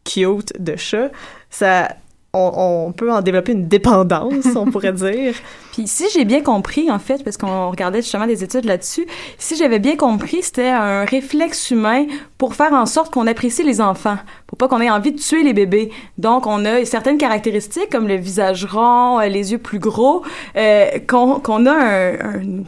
[0.04, 1.10] cute de chats,
[1.50, 1.90] ça
[2.36, 5.34] on, on, peut en développer une dépendance, on pourrait dire.
[5.74, 9.06] Puis si j'ai bien compris, en fait, parce qu'on regardait justement des études là-dessus,
[9.38, 12.06] si j'avais bien compris, c'était un réflexe humain
[12.38, 14.18] pour faire en sorte qu'on apprécie les enfants,
[14.48, 15.92] pour pas qu'on ait envie de tuer les bébés.
[16.18, 20.24] Donc, on a certaines caractéristiques comme le visage rond, euh, les yeux plus gros,
[20.58, 22.64] euh, qu'on a un, un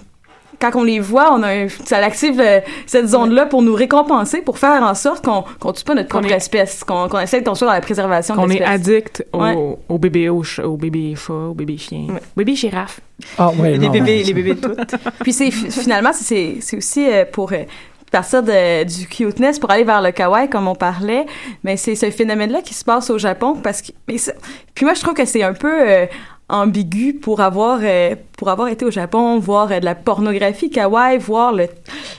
[0.60, 4.42] quand on les voit, on a un, ça active euh, cette zone-là pour nous récompenser,
[4.42, 7.46] pour faire en sorte qu'on qu'on tue pas notre propre espèce, qu'on qu'on essaie de
[7.48, 8.70] construire dans la préservation de On est l'espèce.
[8.70, 9.56] addict au, Ouais.
[9.90, 12.22] au bébé au, ch- au bébé chat, au bébé chien, Ouais.
[12.36, 13.00] bébé girafe.
[13.38, 14.96] Ah, ouais, les non, bébés, les bébés toutes.
[15.22, 17.64] Puis c'est finalement c'est c'est aussi euh, pour euh,
[18.12, 21.26] partir de, du cuteness pour aller vers le kawaii comme on parlait
[21.64, 24.32] mais c'est ce phénomène là qui se passe au Japon parce que mais ça-
[24.74, 26.06] puis moi je trouve que c'est un peu euh,
[26.50, 31.18] ambigu pour avoir euh, pour avoir été au Japon voir euh, de la pornographie kawaii
[31.18, 31.68] voir la,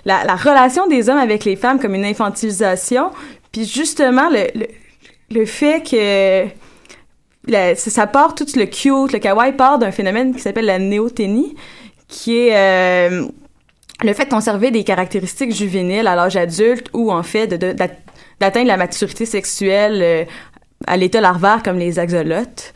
[0.05, 3.11] la relation des hommes avec les femmes comme une infantilisation
[3.53, 4.67] puis justement le,
[5.31, 6.47] le fait que
[7.75, 11.57] ça part tout le cute, le kawaii part d'un phénomène qui s'appelle la néoténie,
[12.09, 13.27] qui est euh,
[14.03, 18.77] le fait de conserver des caractéristiques juvéniles à l'âge adulte ou en fait d'atteindre la
[18.77, 20.27] maturité sexuelle
[20.87, 22.75] à l'état larvaire comme les axolotes.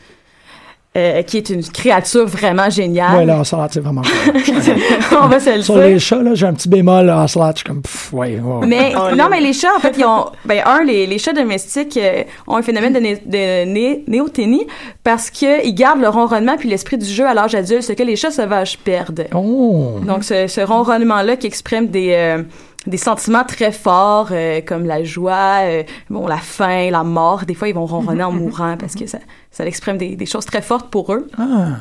[0.95, 3.17] Euh, qui est une créature vraiment géniale.
[3.17, 5.17] Ouais, là, Ocelot, c'est vraiment cool.
[5.21, 5.83] On va se le Sur dire.
[5.85, 8.67] les chats, là, j'ai un petit bémol, là, Ocelot, je suis comme, pff, ouais, ouais.
[8.67, 11.33] Mais Oh, non, mais les chats, en fait, ils ont, ben un, les, les chats
[11.33, 14.67] domestiques euh, ont un phénomène de, né, de né- néoténie
[15.03, 18.03] parce que ils gardent le ronronnement puis l'esprit du jeu à l'âge adulte, ce que
[18.03, 19.25] les chats sauvages perdent.
[19.33, 19.95] Oh!
[20.05, 22.43] Donc, ce, ce ronronnement-là qui exprime des, euh,
[22.85, 27.45] des sentiments très forts, euh, comme la joie, euh, bon, la faim, la mort.
[27.45, 29.19] Des fois, ils vont ronronner en mourant parce que ça,
[29.51, 31.27] ça exprime des, des choses très fortes pour eux.
[31.37, 31.77] Ah!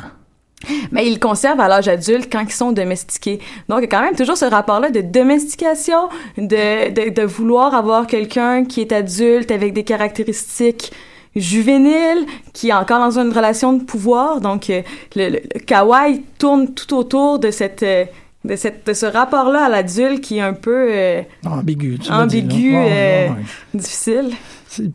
[0.92, 3.40] Mais ils le conservent à l'âge adulte quand ils sont domestiqués.
[3.68, 7.74] Donc, il y a quand même toujours ce rapport-là de domestication, de, de, de vouloir
[7.74, 10.92] avoir quelqu'un qui est adulte avec des caractéristiques
[11.34, 14.40] juvéniles, qui est encore dans une relation de pouvoir.
[14.40, 14.82] Donc, euh,
[15.16, 17.82] le, le, le kawaii tourne tout autour de cette...
[17.82, 18.04] euh,
[18.44, 22.74] de, cette, de ce rapport-là à l'adulte qui est un peu euh, Ambigu, tu ambigu,
[22.76, 23.28] euh,
[23.74, 24.30] difficile.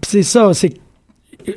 [0.05, 0.73] C'est ça, c'est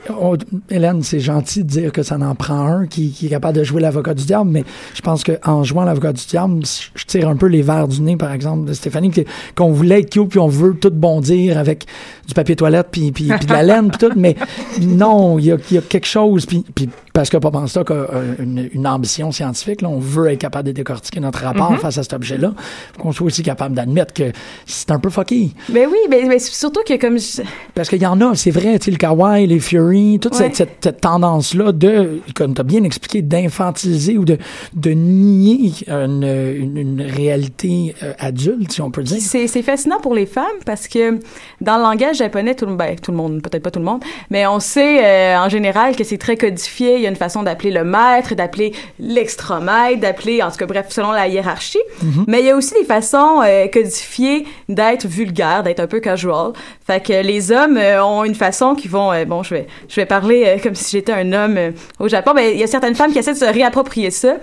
[0.08, 0.36] on-
[0.70, 3.64] Hélène, c'est gentil de dire que ça en prend un qui, qui est capable de
[3.64, 4.62] jouer l'avocat du diable, mais
[4.94, 6.62] je pense qu'en jouant l'avocat du diable,
[6.94, 9.10] je tire un peu les verres du nez, par exemple, de Stéphanie,
[9.56, 11.86] qu'on voulait être cute, puis on veut tout bondir avec
[12.28, 14.36] du papier toilette, puis, puis, puis de la laine, puis tout, mais
[14.80, 17.90] non, il y a, il y a quelque chose, puis, puis parce que Papa Stock
[17.90, 18.06] a
[18.38, 22.02] une, une ambition scientifique, là, on veut être capable de décortiquer notre rapport face à
[22.02, 22.52] cet objet-là,
[22.94, 24.32] faut qu'on soit aussi capable d'admettre que
[24.66, 25.54] c'est un peu fucky.
[25.72, 27.42] Mais oui, mais, mais surtout que comme je-
[27.74, 30.38] Parce qu'il y en a, c'est vrai, tu sais, le kawaii, les Fury, toute Ouais.
[30.38, 34.38] cette, cette, cette tendance-là de, comme tu as bien expliqué, d'infantiliser ou de,
[34.74, 39.18] de nier une, une, une réalité euh, adulte, si on peut dire.
[39.20, 41.18] C'est fascinant pour les femmes parce que
[41.60, 44.02] dans le langage japonais, tout le, ben, tout le monde, peut-être pas tout le monde,
[44.30, 46.99] mais on sait euh, en général que c'est très codifié.
[47.00, 50.86] Il y a une façon d'appeler le maître, d'appeler l'extra-maître, d'appeler, en tout cas, bref,
[50.90, 51.78] selon la hiérarchie.
[52.26, 56.52] Mais il y a aussi des façons euh, codifiées d'être vulgaire, d'être un peu casual.
[56.86, 59.96] Fait que les hommes euh, ont une façon qui vont, euh, bon, je vais, je
[59.96, 61.58] vais parler comme si j'étais un homme
[61.98, 62.32] au Japon.
[62.34, 64.36] Mais il y a certaines femmes qui essaient de se réapproprier ça.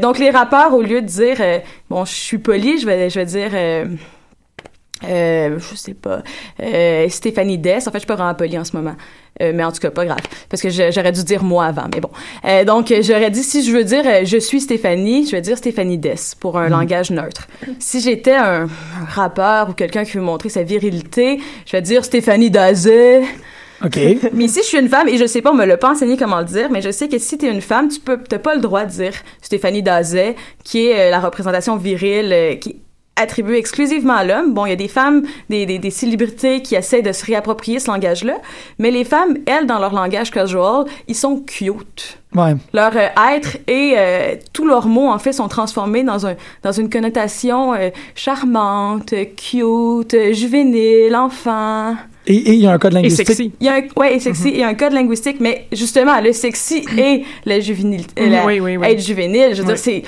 [0.00, 1.36] Donc les rappeurs, au lieu de dire,
[1.90, 3.50] bon, je suis poli, je vais, je vais dire.
[5.02, 6.22] je sais pas,
[7.08, 7.88] Stéphanie Dess.
[7.88, 8.94] En fait, je suis pas vraiment polie en ce moment.
[9.42, 10.20] Euh, mais en tout cas, pas grave.
[10.48, 12.10] Parce que j'aurais dû dire moi avant, mais bon.
[12.44, 15.58] Euh, donc, j'aurais dit, si je veux dire euh, je suis Stéphanie, je vais dire
[15.58, 17.46] Stéphanie Dess pour un langage neutre.
[17.78, 22.04] Si j'étais un, un rappeur ou quelqu'un qui veut montrer sa virilité, je vais dire
[22.04, 23.22] Stéphanie Dazé.
[23.84, 23.98] OK.
[24.32, 26.16] Mais si je suis une femme, et je sais pas, on me l'a pas enseigné
[26.16, 28.54] comment le dire, mais je sais que si t'es une femme, tu peux, t'as pas
[28.54, 32.80] le droit de dire Stéphanie Dazet, qui est euh, la représentation virile, euh, qui
[33.18, 34.52] est attribuée exclusivement à l'homme.
[34.54, 37.78] Bon, il y a des femmes, des, des, des célébrités qui essaient de se réapproprier
[37.78, 38.36] ce langage-là,
[38.78, 42.18] mais les femmes, elles, dans leur langage casual, ils sont cute.
[42.34, 42.54] Ouais.
[42.74, 46.72] Leur euh, être et euh, tous leurs mots, en fait, sont transformés dans, un, dans
[46.72, 51.94] une connotation euh, charmante, cute, euh, juvénile, enfant.
[52.28, 53.26] Et et il y a un code Et linguistique.
[53.28, 53.52] sexy.
[53.60, 56.20] Il y a un, ouais, et sexy, il y a un code linguistique, mais justement,
[56.20, 58.86] le sexy et la juvénilité, Mhm, la- oui, oui, oui.
[58.86, 59.74] être juvénile, je veux Oui.
[59.74, 60.02] dire, c'est,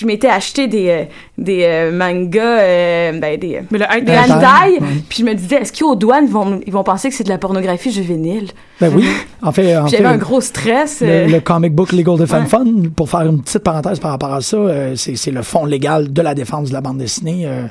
[0.00, 1.04] je m'étais acheté des, euh,
[1.36, 4.86] des euh, mangas, euh, ben, des, Mais le des hentai- hentai, Ouais.
[5.08, 7.28] puis je me disais, est-ce qu'aux douanes, ils vont, ils vont penser que c'est de
[7.28, 8.50] la pornographie juvénile?
[8.80, 9.04] Ben oui.
[9.42, 11.00] En fait, en Puis fait J'avais un gros stress.
[11.00, 12.58] le, euh, le comic book Legal Defense Ouais.
[12.58, 15.64] Fund, pour faire une petite parenthèse par rapport à ça, euh, c'est c'est le fonds
[15.64, 17.66] légal de la défense de la bande dessinée, euh,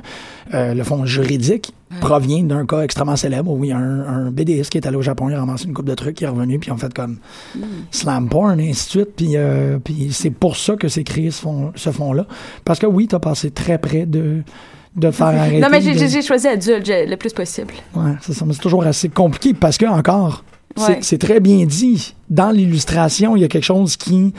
[0.54, 4.32] euh, le fonds juridique provient d'un cas extrêmement célèbre où il y a un, un
[4.32, 6.28] BDiste qui est allé au Japon, il a ramassé une coupe de trucs, il est
[6.28, 7.18] revenu, puis ils ont fait comme
[7.92, 9.10] slam porn, et ainsi de suite.
[9.16, 12.26] Puis, euh, puis c'est pour ça que c'est créé ce fonds- ce fonds-là.
[12.66, 14.42] Parce que oui, t'as passé très près de,
[14.96, 15.60] de faire arrêter.
[15.60, 17.74] non, mais j'ai choisi adulte le plus possible.
[17.96, 18.46] Ouais, c'est ça.
[18.46, 20.44] Mais c'est toujours assez compliqué parce que, encore,
[20.76, 20.98] c'est- Ouais.
[21.02, 22.16] c'est très bien dit.
[22.30, 24.34] Dans l'illustration, il y a quelque chose qui.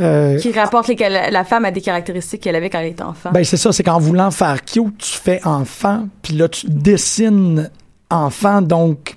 [0.00, 3.02] euh, Qui rapporte les, la, la femme à des caractéristiques qu'elle avait quand elle était
[3.04, 3.30] enfant.
[3.32, 7.70] ben, c'est ça, c'est qu'en voulant faire cute, tu fais enfant, puis là, tu dessines
[8.10, 9.16] enfant, donc.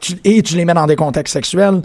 [0.00, 1.82] Tu, et tu les mets dans des contextes sexuels.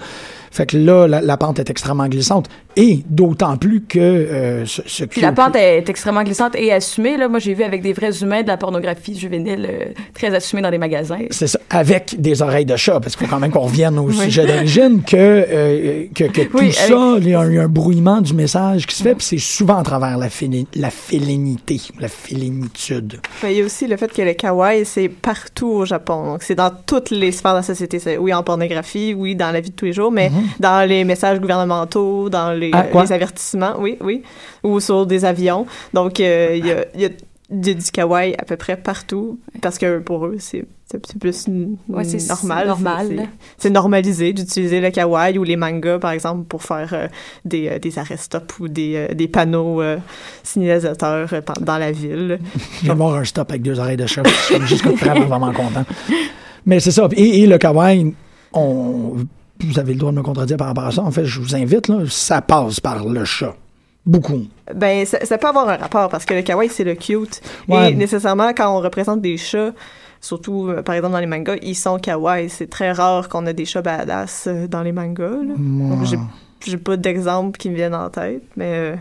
[0.56, 2.48] Fait que là, la, la pente est extrêmement glissante.
[2.78, 7.18] Et d'autant plus que euh, ce, ce Puis la pente est extrêmement glissante et assumée.
[7.18, 10.62] Là, moi, j'ai vu avec des vrais humains de la pornographie juvénile euh, très assumée
[10.62, 11.20] dans des magasins.
[11.30, 14.10] C'est ça, avec des oreilles de chat, parce qu'il faut quand même qu'on revienne au
[14.24, 16.86] sujet d'origine, que, euh, que, que tout Oui, ça,
[17.18, 19.26] il y, a un, il y a un brouillement du message qui se fait, puis
[19.26, 23.20] c'est souvent à travers la, féli- la félinité, la félinitude.
[23.44, 26.26] Mais il y a aussi le fait que le kawaii, c'est partout au Japon.
[26.34, 28.18] Donc, c'est dans toutes les sphères de la société.
[28.18, 31.40] Oui, en pornographie, oui, dans la vie de tous les jours, mais dans les messages
[31.40, 32.72] gouvernementaux, dans les.
[32.74, 34.24] Ah, les avertissements, oui, oui,
[34.64, 35.66] ou sur des avions.
[35.94, 37.10] Donc, euh, il y a, il y a
[37.50, 40.66] du, du kawaii à peu près partout, parce que pour eux, c'est,
[41.20, 41.48] plus
[41.90, 42.68] Ouais, c'est normal.
[42.68, 43.28] normal.
[43.58, 47.08] C'est, normalisé d'utiliser le kawaii ou les mangas, par exemple, pour faire euh,
[47.44, 47.94] des, euh, des
[48.60, 49.82] ou des, euh, des panneaux
[50.44, 51.30] signalisateurs
[51.62, 52.40] dans la ville.
[52.84, 55.54] Je vais voir un stop avec deux oreilles de chat, je suis jusqu'à vraiment, vraiment
[55.54, 55.86] content.
[56.66, 58.14] Mais c'est ça, et, et le kawaii,
[58.54, 59.18] on,
[59.62, 61.56] vous avez le droit de me contredire par rapport à ça, en fait, je vous
[61.56, 63.56] invite, là, ça passe par le chat.
[64.06, 64.46] Beaucoup.
[64.74, 67.42] Ben, ça, ça peut avoir un rapport parce que le kawaii, c'est le cute.
[67.68, 67.92] Ouais.
[67.92, 69.74] Et nécessairement, quand on représente des chats,
[70.22, 72.50] surtout, euh, par exemple, dans les mangas, ils sont kawaii.
[72.50, 75.30] C'est très rare qu'on a des chats badass euh, dans les mangas.
[75.30, 75.56] là.
[76.62, 78.96] J'ai, pas d'exemples qui me viennent en tête, mais...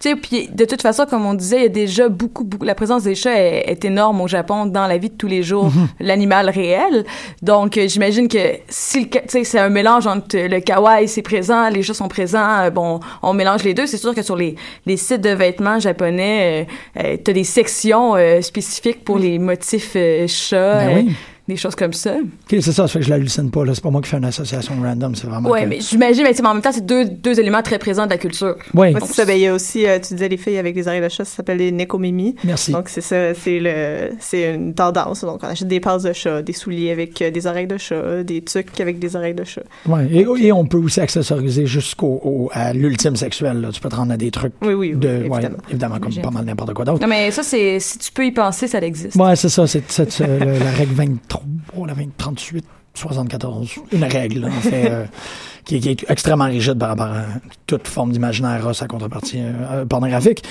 [0.00, 2.64] Tu sais, puis de toute façon, comme on disait, il y a déjà beaucoup, beaucoup.
[2.64, 5.42] La présence des chats est, est énorme au Japon dans la vie de tous les
[5.42, 5.70] jours,
[6.00, 7.04] l'animal réel.
[7.42, 11.68] Donc, euh, j'imagine que si tu sais, c'est un mélange entre le kawaii, c'est présent,
[11.68, 12.60] les chats sont présents.
[12.60, 13.86] euh, bon, on mélange les deux.
[13.86, 14.54] C'est sûr que sur les,
[14.86, 16.66] les sites de vêtements japonais,
[16.98, 19.96] euh, t'as des sections spécifiques pour les motifs
[20.26, 21.12] chats, Ben oui.
[21.48, 22.14] Des choses comme ça.
[22.18, 23.74] OK, c'est ça, ça fait que je l'hallucine pas, là.
[23.74, 25.48] C'est pas moi qui fais une association random, c'est vraiment.
[25.48, 28.10] Ouais, que- mais j'imagine, mais en même temps, c'est deux, deux éléments très présents de
[28.10, 28.56] la culture.
[28.74, 28.92] Ouais.
[28.94, 29.24] ouais, c'est ça.
[29.24, 31.24] Ben, il y a aussi, euh, tu disais les filles avec les oreilles de chat,
[31.24, 32.36] ça s'appelle les nekomimi.
[32.44, 32.72] Merci.
[32.72, 35.22] Donc, c'est ça, c'est le, c'est une tendance.
[35.24, 38.22] Donc, on achète des passes de chat, des souliers avec euh, des oreilles de chat,
[38.24, 39.62] des tucs avec des oreilles de chat.
[39.86, 43.60] Ouais, et, et on peut aussi accessoriser jusqu'au au- à l'ultime sexuel.
[43.60, 43.70] Là.
[43.72, 45.56] Tu peux te rendre à des trucs Oui, oui, oui, de, ouais, évidemment.
[45.70, 47.00] évidemment, comme pas mal n'importe quoi d'autre.
[47.02, 49.16] Non, mais ça, c'est, si tu peux y penser, ça existe.
[49.16, 49.82] Ouais, c'est ça, c'est
[50.20, 51.37] euh, la règle 23,
[51.86, 55.04] la 20 38, 74, une règle, là, en fait, euh,
[55.64, 57.24] qui, est- qui est extrêmement rigide par rapport à
[57.66, 60.42] toute forme d'imaginaire à sa contrepartie euh, pornographique.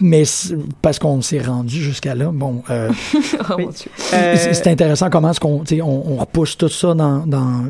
[0.00, 0.22] Mais
[0.80, 2.90] parce qu'on s'est rendu jusqu'à là, bon, euh,
[3.50, 3.58] Oh.
[4.14, 7.64] Euh, c'est intéressant comment est-ce qu'on tu sais, on, on repousse tout ça dans, dans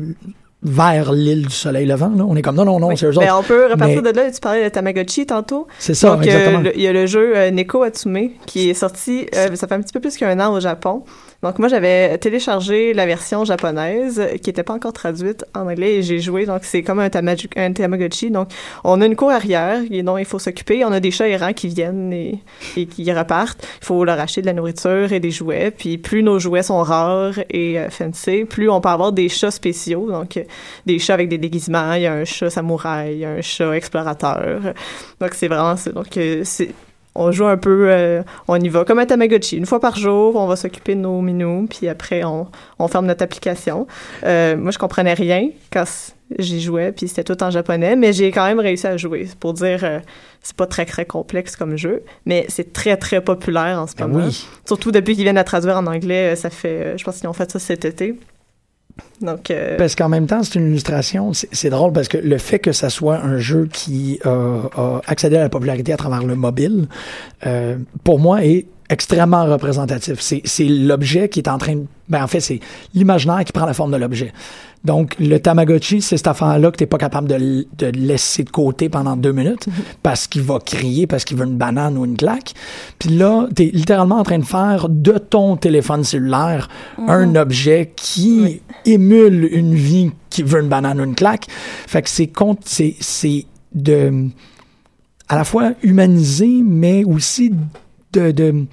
[0.61, 2.09] vers l'île du soleil levant.
[2.15, 2.25] Là.
[2.27, 2.97] On est comme non, non, non, oui.
[2.97, 3.35] c'est eux autres.
[3.39, 4.31] on peut repartir Mais- de là.
[4.31, 5.67] Tu parlais de Tamagotchi tantôt.
[5.79, 6.69] C'est ça, Donc, exactement.
[6.75, 9.81] il y a le jeu euh, Neko Atsume qui est sorti, euh, ça fait un
[9.81, 11.03] petit peu plus qu'un an au Japon.
[11.41, 15.95] Donc, moi, j'avais téléchargé la version japonaise euh, qui n'était pas encore traduite en anglais
[15.95, 16.45] et j'ai joué.
[16.45, 17.09] Donc, c'est comme un,
[17.55, 18.29] un Tamagotchi.
[18.29, 18.49] Donc,
[18.83, 20.83] on a une cour arrière et dont il faut s'occuper.
[20.83, 22.41] On a des chats errants qui viennent et,
[22.87, 23.65] qui repartent.
[23.81, 25.71] Il faut leur acheter de la nourriture et des jouets.
[25.71, 29.51] Puis, plus nos jouets sont rares et euh, fancy, plus on peut avoir des chats
[29.51, 30.11] spéciaux.
[30.11, 30.43] Donc, euh,
[30.85, 31.93] des chats avec des déguisements.
[31.93, 34.73] Il y a un chat samouraï, il y a un chat explorateur.
[35.21, 35.75] Donc, c'est vraiment.
[35.93, 36.73] Donc, c'est
[37.15, 39.57] on joue un peu, euh, on y va comme un Tamagotchi.
[39.57, 43.07] Une fois par jour, on va s'occuper de nos minous, puis après, on, on ferme
[43.07, 43.87] notre application.
[44.23, 45.83] Euh, moi, je comprenais rien quand
[46.37, 49.25] j'y jouais, puis c'était tout en japonais, mais j'ai quand même réussi à jouer.
[49.27, 49.99] C'est pour dire, euh,
[50.41, 54.07] c'est pas très, très complexe comme jeu, mais c'est très, très populaire en ce Ben
[54.07, 54.25] moment.
[54.27, 54.47] oui.
[54.65, 57.33] Surtout depuis qu'ils viennent à traduire en anglais, euh, ça fait, je pense qu'ils ont
[57.33, 58.17] fait ça cet été.
[59.51, 61.33] Euh, Parce qu'en même temps, c'est une illustration.
[61.33, 65.01] C'est c'est drôle parce que le fait que ça soit un jeu qui euh, a
[65.07, 66.87] accédé à la popularité à travers le mobile,
[67.45, 70.19] euh, pour moi, est extrêmement représentatif.
[70.19, 71.85] C'est c'est l'objet qui est en train de...
[72.07, 72.59] Ben, en fait, c'est
[72.95, 74.33] l'imaginaire qui prend la forme de l'objet.
[74.83, 78.89] Donc, le Tamagotchi, c'est cette affaire-là que t'es pas capable de, de laisser de côté
[78.89, 79.67] pendant deux minutes
[80.01, 82.53] parce qu'il va crier, parce qu'il veut une banane ou une claque.
[82.97, 86.69] Puis là, t'es littéralement en train de faire de ton téléphone cellulaire
[87.07, 91.47] un objet qui émule une vie qui veut une banane ou une claque.
[91.49, 92.31] Fait que c'est
[92.65, 94.29] c'est c'est de
[95.27, 97.51] à la fois humanisé, mais aussi
[98.13, 98.65] de, de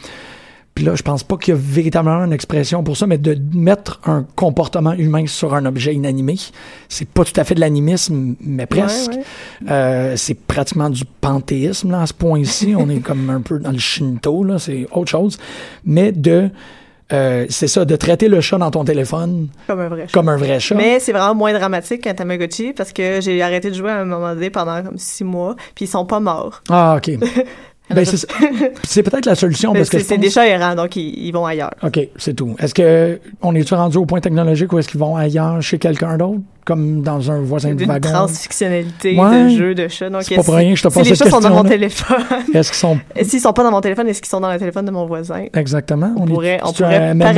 [0.76, 3.34] puis là, je pense pas qu'il y a véritablement une expression pour ça, mais de
[3.54, 6.36] mettre un comportement humain sur un objet inanimé,
[6.90, 9.12] c'est pas tout à fait de l'animisme, mais presque.
[9.12, 9.22] ouais.
[9.70, 12.74] Euh, c'est pratiquement du panthéisme là, à ce point-ci.
[12.76, 15.38] On est comme un peu dans le shinto, là, c'est autre chose.
[15.86, 16.50] Mais de,
[17.10, 20.12] euh, c'est ça, de traiter le chat dans ton téléphone comme un vrai chat.
[20.12, 20.74] comme un vrai chat.
[20.74, 24.04] Mais c'est vraiment moins dramatique qu'un Tamagotchi parce que j'ai arrêté de jouer à un
[24.04, 26.60] moment donné pendant comme six mois, puis ils sont pas morts.
[26.68, 27.12] Ah, ok.
[27.94, 28.04] ben,
[28.84, 31.46] c'est peut-être la solution parce que C'est pense- des chats errants, donc ils, ils vont
[31.46, 31.70] ailleurs.
[31.82, 32.56] OK, c'est tout.
[32.58, 36.16] Est-ce que on est-tu rendu au point technologique ou est-ce qu'ils vont ailleurs chez quelqu'un
[36.16, 38.10] d'autre, comme dans un voisin de wagon?
[38.10, 39.44] transfictionnalité Ouais.
[39.44, 40.10] de jeux de chats.
[40.10, 41.40] Donc, C'est pas pour si- rien que je te si pose les cette chats sont
[41.40, 42.16] dans mon téléphone,
[42.54, 44.84] Est-ce qu'ils sont s'ils sont pas dans mon téléphone, est-ce qu'ils sont dans le téléphone
[44.86, 45.44] de mon voisin?
[45.54, 46.12] exactement?
[46.16, 47.34] On est- pourrait, on pourrait un MMO de chat?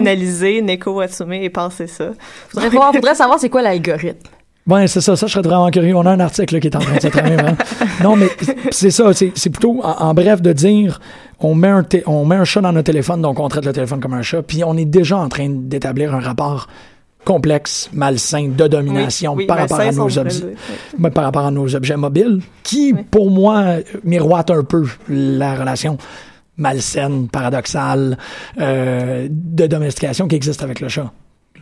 [0.00, 2.10] parafictionnaliser Neko Watsume et penser ça.
[2.48, 4.18] Faudrait, voir, faudrait savoir c'est quoi l'algorithme.
[4.66, 5.14] Ouais, c'est ça.
[5.14, 5.94] Ça, je serais vraiment curieux.
[5.94, 7.36] On a un article là, qui est en train de se tramer.
[7.36, 7.56] vraiment.
[8.02, 8.28] Non, mais
[8.70, 9.12] c'est ça.
[9.12, 11.00] C'est plutôt, en, en bref, de dire,
[11.40, 14.00] on met, un on met un chat dans notre téléphone, donc on traite le téléphone
[14.00, 16.68] comme un chat, puis on est déjà en train d'établir un rapport
[17.24, 20.54] complexe, malsain, de domination Oui, oui, par, rapport à nos objets,
[21.14, 25.96] par rapport à nos objets mobiles, qui, pour moi, miroite un peu la relation
[26.56, 28.16] malsaine, paradoxale,
[28.60, 31.10] euh, de domestication qui existe avec le chat.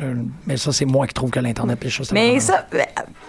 [0.00, 0.14] Euh,
[0.46, 2.66] mais ça, c'est moi qui trouve que l'Internet et les chats, c'est Mais ça,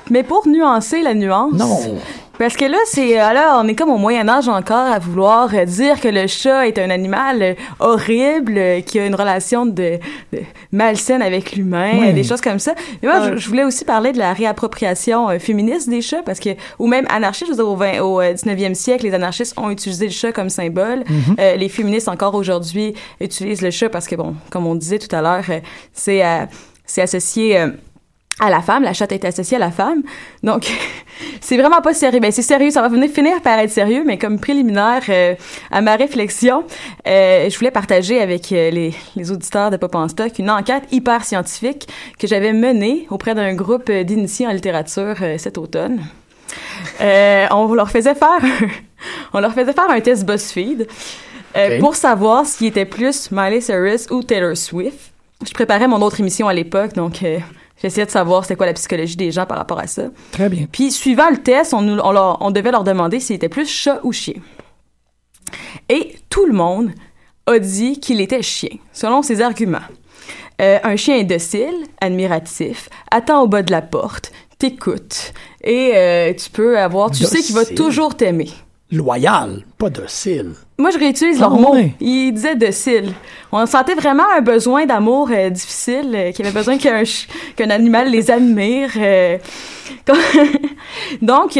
[0.09, 1.53] mais pour nuancer la nuance.
[1.53, 1.99] Non!
[2.39, 5.53] Parce que là, c'est euh, là, on est comme au Moyen Âge encore à vouloir
[5.53, 9.99] euh, dire que le chat est un animal euh, horrible, qui a une relation de,
[10.31, 10.39] de
[10.71, 12.73] malsaine avec l'humain, des choses comme ça.
[13.01, 16.39] Mais moi, je, je voulais aussi parler de la réappropriation euh, féministe des chats, parce
[16.39, 19.57] que ou même anarchiste, je veux dire, au, 20 au euh, 19e siècle, les anarchistes
[19.57, 21.03] ont utilisé le chat comme symbole.
[21.39, 25.13] Euh, les féministes encore aujourd'hui utilisent le chat parce que bon, comme on disait tout
[25.15, 25.45] à l'heure,
[25.93, 26.23] c'est
[26.85, 27.65] c'est associé
[28.39, 30.01] à la femme, la chatte est associée à la femme.
[30.41, 30.71] Donc,
[31.41, 32.19] c'est vraiment pas sérieux.
[32.19, 35.35] Ben, c'est sérieux, ça va venir finir par être sérieux, mais comme préliminaire euh,
[35.71, 36.63] à ma réflexion,
[37.07, 40.83] euh, je voulais partager avec euh, les, les auditeurs de Pop en Stock une enquête
[40.91, 46.01] hyper scientifique que j'avais menée auprès d'un groupe d'initiés en littérature cet automne.
[46.99, 48.41] On leur faisait faire
[49.33, 50.87] on leur faisait faire un test BuzzFeed
[51.79, 55.11] pour savoir qui était plus Miley Cyrus ou Taylor Swift.
[55.45, 57.23] Je préparais mon autre émission à l'époque, donc
[57.83, 60.03] j'essayais de savoir c'était quoi la psychologie des gens par rapport à ça.
[60.31, 60.65] Très bien.
[60.71, 63.67] Puis, suivant le test, on, nous- on, leur- on devait leur demander s'ils étaient plus
[63.69, 64.35] chat ou chien.
[65.89, 66.91] Et tout le monde
[67.45, 69.79] a dit qu'il était chien, selon ses arguments.
[70.61, 76.33] Euh, un chien est docile, admiratif, attend au bas de la porte, t'écoute, et euh,
[76.33, 78.49] tu peux avoir, tu sais qu'il va toujours t'aimer.
[78.91, 80.51] Loyal, pas docile.
[80.83, 81.73] Moi, je réutilise Ah leurs mots.
[81.75, 81.93] ouais.
[82.01, 83.13] Ils disaient docile.
[83.53, 87.03] On sentait vraiment un besoin d'amour euh, difficile, euh, qu'il y avait besoin qu'un
[87.55, 88.89] qu'un animal les admire.
[88.97, 89.37] euh.
[91.21, 91.57] Donc,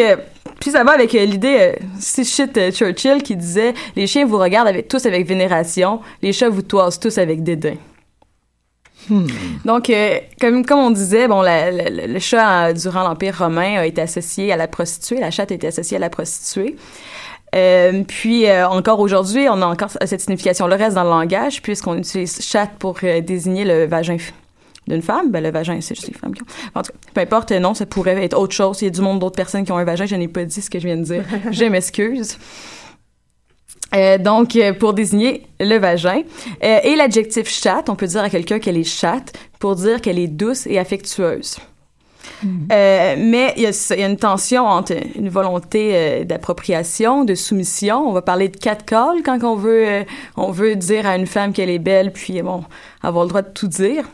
[0.60, 4.88] puis ça va avec l'idée, c'est shit Churchill qui disait «Les chiens vous regardent avec,
[4.90, 7.76] tous avec vénération, les chats vous toisent tous avec dédain».
[9.66, 13.38] Donc, euh, comme, comme on disait, bon, la- la- la- le chat, euh, durant l'Empire
[13.38, 15.20] romain, a été associé à la prostituée.
[15.20, 16.78] La chatte a été associée à la prostituée.
[17.54, 21.98] Euh, puis, euh, encore aujourd'hui, on a encore cette signification-là reste dans le langage, puisqu'on
[21.98, 24.18] utilise chatte pour euh, désigner le vagin
[24.88, 25.32] d'une femme.
[25.32, 26.46] Ben, le vagin, c'est juste les femmes qui ont.
[26.76, 28.82] En tout cas, peu importe, non, ça pourrait être autre chose.
[28.82, 30.06] Il y a du monde d'autres personnes qui ont un vagin.
[30.06, 31.24] Je n'ai pas dit ce que je viens de dire.
[31.52, 32.38] je m'excuse.
[33.94, 36.24] Euh, donc, euh, pour désigner le vagin.
[36.64, 40.20] Euh, et l'adjectif chatte, on peut dire à quelqu'un qu'elle est chatte pour dire qu'elle
[40.20, 41.58] est douce et affectueuse.
[42.72, 48.08] Euh, mais il y, a, une tension entre une volonté euh, d'appropriation, de soumission.
[48.08, 50.04] On va parler de catcall quand on veut, euh,
[50.38, 52.64] on veut dire à une femme qu'elle est belle, puis bon,
[53.02, 54.06] avoir le droit de tout dire.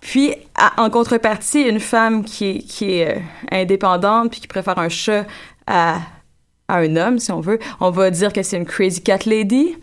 [0.00, 0.34] Puis,
[0.76, 5.26] en contrepartie, une femme qui est, indépendante, puis qui préfère un chat
[5.66, 5.98] à,
[6.68, 9.76] à un homme, si on veut, on va dire que c'est une crazy cat lady.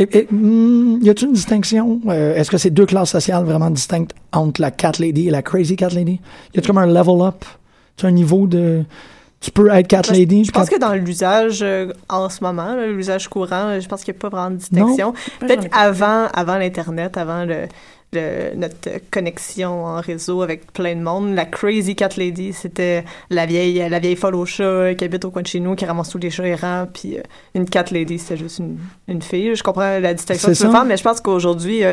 [0.00, 2.00] Et, et, hmm, y a-t-il une distinction?
[2.08, 5.42] euh, Est-ce que c'est deux classes sociales vraiment distinctes entre la cat lady et la
[5.42, 6.14] crazy cat lady?
[6.54, 7.44] Y a-t-il comme un level up?
[7.96, 8.82] Tu un niveau de.
[9.40, 10.44] Tu peux être cat lady?
[10.44, 14.02] Je pense cat- que dans l'usage euh, en ce moment, l'usage courant, euh, je pense
[14.04, 15.12] qu'il n'y a pas vraiment de distinction.
[15.38, 17.66] Peut-être avant, avant l'Internet, avant le,
[18.12, 21.34] le- notre connexion en réseau avec plein de monde.
[21.34, 25.30] La Crazy Cat Lady, c'était la vieille, la vieille folle au chat qui habite au
[25.30, 26.86] coin de chez nous, qui ramasse tous les chats errants.
[26.92, 27.22] Puis euh,
[27.54, 29.54] une Cat Lady, c'était juste une, une fille.
[29.54, 31.92] Je comprends la distinction que C'est tu veux faire, mais je pense qu'aujourd'hui, euh,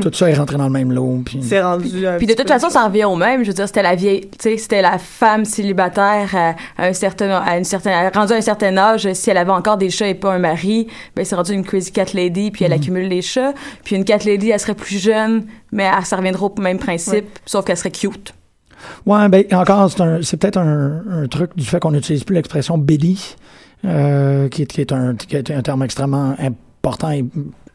[0.00, 1.22] Tout ça est rentré dans le même lot.
[1.24, 1.40] Puis...
[1.42, 2.06] c'est rendu.
[2.06, 3.42] un Puis de toute façon, ça revient au même.
[3.42, 6.92] Je veux dire, c'était la vieille, tu sais, c'était la femme célibataire à, à un
[6.92, 9.12] certain, à une certaine, rendue à un certain âge.
[9.12, 11.92] Si elle avait encore des chats et pas un mari, ben c'est rendu une crazy
[11.92, 13.52] cat lady, puis elle accumule les chats.
[13.84, 17.64] Puis une cat lady, elle serait plus jeune, mais ça reviendra au même principe, sauf
[17.64, 18.34] qu'elle serait cute.
[19.06, 22.34] Ouais, ben encore, c'est un- c'est peut-être un, un truc du fait qu'on n'utilise plus
[22.36, 23.34] l'expression Billy,
[23.84, 27.24] euh, qui, est, qui, est un, qui est un terme extrêmement important et,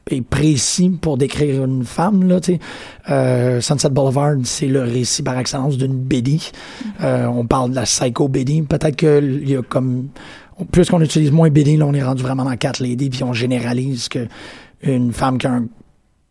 [0.10, 2.28] et précis pour décrire une femme.
[2.28, 2.40] Là,
[3.10, 6.52] euh, Sunset Boulevard, c'est le récit par excellence d'une Billy.
[7.02, 8.62] Euh, on parle de la psycho Billy.
[8.62, 10.08] Peut-être qu'il y a comme
[10.72, 13.34] plus qu'on utilise moins Billy, là, on est rendu vraiment dans Cat Lady, puis on
[13.34, 14.28] généralise que
[14.84, 15.66] une femme qui a un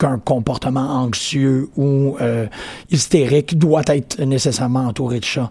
[0.03, 2.46] qu'un comportement anxieux ou euh,
[2.90, 5.50] hystérique doit être nécessairement entouré de chats.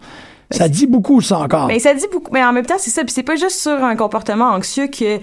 [0.52, 1.68] Ça dit beaucoup, ça encore.
[1.68, 2.32] Mais ça dit beaucoup.
[2.34, 3.04] Mais en même temps, c'est ça.
[3.06, 5.20] Puis c'est pas juste sur un comportement anxieux que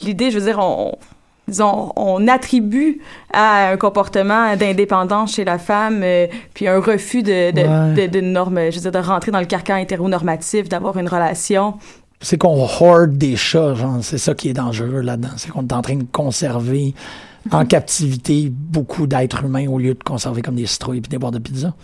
[0.00, 0.94] l'idée, je veux dire, on,
[1.46, 3.00] disons, on attribue
[3.32, 8.08] à un comportement d'indépendance chez la femme, euh, puis un refus de, de, Ouais.
[8.08, 11.74] de, de normes, je veux dire, de rentrer dans le carcan hétéronormatif, d'avoir une relation.
[12.22, 15.28] C'est qu'on hoard des chats, genre, c'est ça qui est dangereux là-dedans.
[15.36, 16.94] C'est qu'on est en train de conserver
[17.50, 21.34] en captivité beaucoup d'êtres humains au lieu de conserver comme des citrouilles et des boîtes
[21.34, 21.74] de pizza.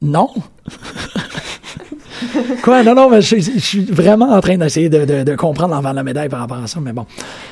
[0.00, 0.28] Non?
[2.62, 2.82] Quoi?
[2.84, 5.90] Non, non, mais je, je suis vraiment en train d'essayer de, de, de comprendre l'envers
[5.92, 7.06] de la médaille par rapport à ça, mais bon.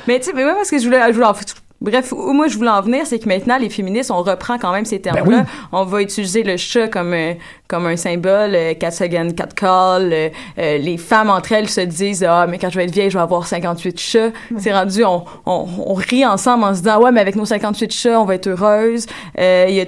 [0.07, 1.33] Mais tu sais, mais moi, parce que je voulais, je voulais en-
[1.81, 4.71] bref, où moi je voulais en venir, c'est que maintenant, les féministes, on reprend quand
[4.71, 5.23] même ces termes-là.
[5.39, 5.67] Ben oui.
[5.71, 7.33] On va utiliser le chat comme, un-
[7.67, 10.11] comme un symbole, euh, cat again, cat call.
[10.13, 10.29] euh,
[10.59, 13.17] euh, les femmes entre elles se disent, ah, mais quand je vais être vieille, je
[13.17, 14.29] vais avoir 58 chats.
[14.57, 17.91] C'est rendu, on, on, on rit ensemble en se disant, ouais, mais avec nos 58
[17.91, 19.05] chats, on va être heureuse.
[19.39, 19.85] Euh, Il y, a,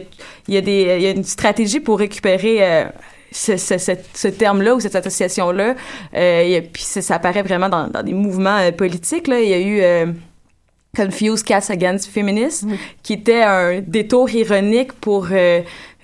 [0.47, 2.83] il y, a des- il y a une stratégie pour récupérer euh,
[3.31, 5.75] ce, ce, ce, ce terme-là ou cette association-là.
[6.15, 9.27] Euh, il y a- puis ça, ça apparaît vraiment dans, dans des mouvements euh, politiques.
[9.27, 9.39] Là.
[9.39, 9.79] Il y a eu...
[9.81, 10.05] euh,
[10.95, 12.65] Confused Cats Against Feminists,
[13.01, 15.61] qui était un détour ironique pour euh,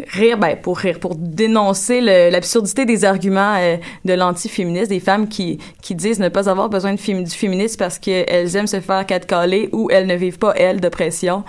[0.08, 5.60] rire, ben, pour rire, pour dénoncer l'absurdité des arguments euh, de l'anti-féministe, des femmes qui,
[5.84, 9.06] qui disent ne pas avoir besoin de fémi- du féminisme parce qu'elles aiment se faire
[9.06, 11.44] catcaller ou elles ne vivent pas, elles, d'oppression,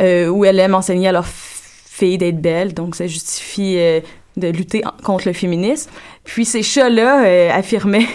[0.00, 4.00] euh, ou elles aiment enseigner à leurs filles d'être belles, donc ça justifie euh,
[4.36, 5.90] de lutter contre le féminisme.
[6.22, 8.06] Puis ces chats-là affirmaient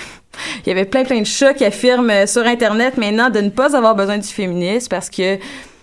[0.66, 3.50] il y avait plein plein de chats qui affirment euh, sur internet maintenant de ne
[3.50, 5.38] pas avoir besoin du féminisme parce que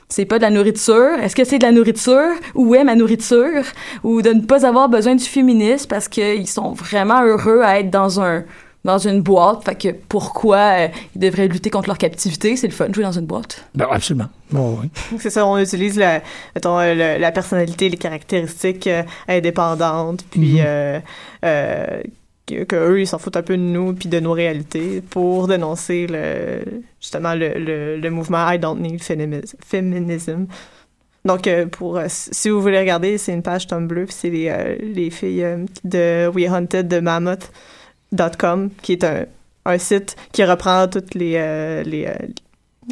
[0.08, 1.14] c'est pas de la nourriture.
[1.20, 2.30] Est-ce que c'est de la nourriture?
[2.54, 3.64] Où est ma nourriture?
[4.04, 7.90] Ou de ne pas avoir besoin du féminisme parce qu'ils sont vraiment heureux à être
[7.90, 8.44] dans un
[8.84, 9.64] dans une boîte.
[9.64, 12.54] Fait que pourquoi euh, ils devraient lutter contre leur captivité?
[12.54, 13.64] C'est le fun de jouer dans une boîte.
[13.74, 14.28] Ben, absolument.
[14.52, 14.88] Bon, oui.
[15.18, 16.20] C'est ça, on utilise la,
[16.54, 20.64] mettons, euh, la personnalité, les caractéristiques euh, indépendantes, puis Mhm.
[20.64, 21.00] euh,
[21.44, 22.00] euh,
[22.46, 26.06] que, eux ils s'en foutent un peu de nous puis de nos réalités pour dénoncer
[26.08, 26.62] le
[27.00, 30.46] justement le, le, le mouvement I Don't Need Feminis- Feminism.
[31.24, 34.48] Donc euh, pour euh, si vous voulez regarder, c'est une page Tumblr, puis c'est les,
[34.48, 35.44] euh, les filles
[35.84, 39.26] de We Hunted de Mammoth.com qui est un,
[39.64, 41.32] un site qui reprend toutes les
[41.84, 42.08] les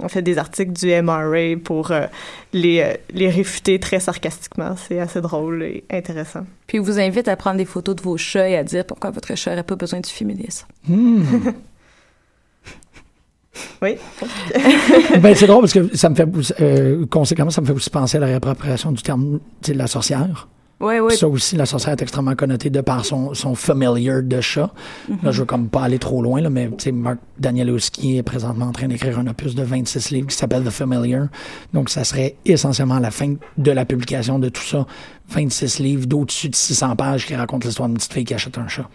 [0.02, 2.06] on fait des articles du MRA pour euh,
[2.52, 4.74] les, euh, les réfuter très sarcastiquement.
[4.76, 6.46] C'est assez drôle et intéressant.
[6.66, 9.10] Puis ils vous invite à prendre des photos de vos chats et à dire pourquoi
[9.10, 10.66] votre chat n'aurait pas besoin du féminisme.
[10.88, 11.22] Hmm.
[13.82, 13.96] Oui.
[15.20, 16.26] ben, c'est drôle parce que ça me fait,
[16.60, 20.48] euh, conséquemment, ça me fait aussi penser à la réappropriation du terme de la sorcière.
[20.80, 21.16] Ouais, ouais.
[21.16, 24.72] Ça aussi, la sorcière est extrêmement connotée de par son, son familiar de chat.
[25.22, 28.22] Là, je veux comme pas aller trop loin, là, mais tu sais, Mark Danielowski est
[28.22, 31.28] présentement en train d'écrire un opus de 26 livres qui s'appelle The Familiar.
[31.72, 34.86] Donc, ça serait essentiellement la fin de la publication de tout ça,
[35.28, 38.68] 26 livres d'au-dessus de 600 pages qui racontent l'histoire d'une petite fille qui achète un
[38.68, 38.88] chat.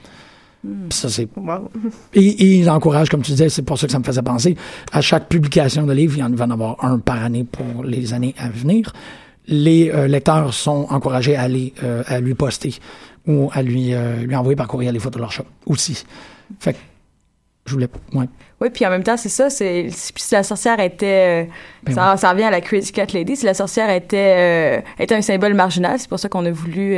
[0.89, 1.71] Ça, c'est Wow.
[2.13, 4.57] et, et ils encouragent, comme tu disais, c'est pour ça que ça me faisait penser,
[4.91, 7.84] à chaque publication de livre, il y en va en avoir un par année pour
[7.86, 8.91] les années à venir.
[9.51, 12.75] Les euh, lecteurs sont encouragés à aller euh, à lui poster
[13.27, 16.05] ou à lui euh, lui envoyer par courriel les photos de leur chat aussi.
[16.59, 16.79] Fait que
[17.65, 18.25] je voulais ouais.
[18.61, 21.49] Oui, puis en même temps, c'est ça, c'est si la sorcière était
[21.83, 25.21] Ben ça, ça revient à la Crazy Cat Lady, si la sorcière était était un
[25.21, 26.97] symbole marginal, c'est pour ça qu'on a voulu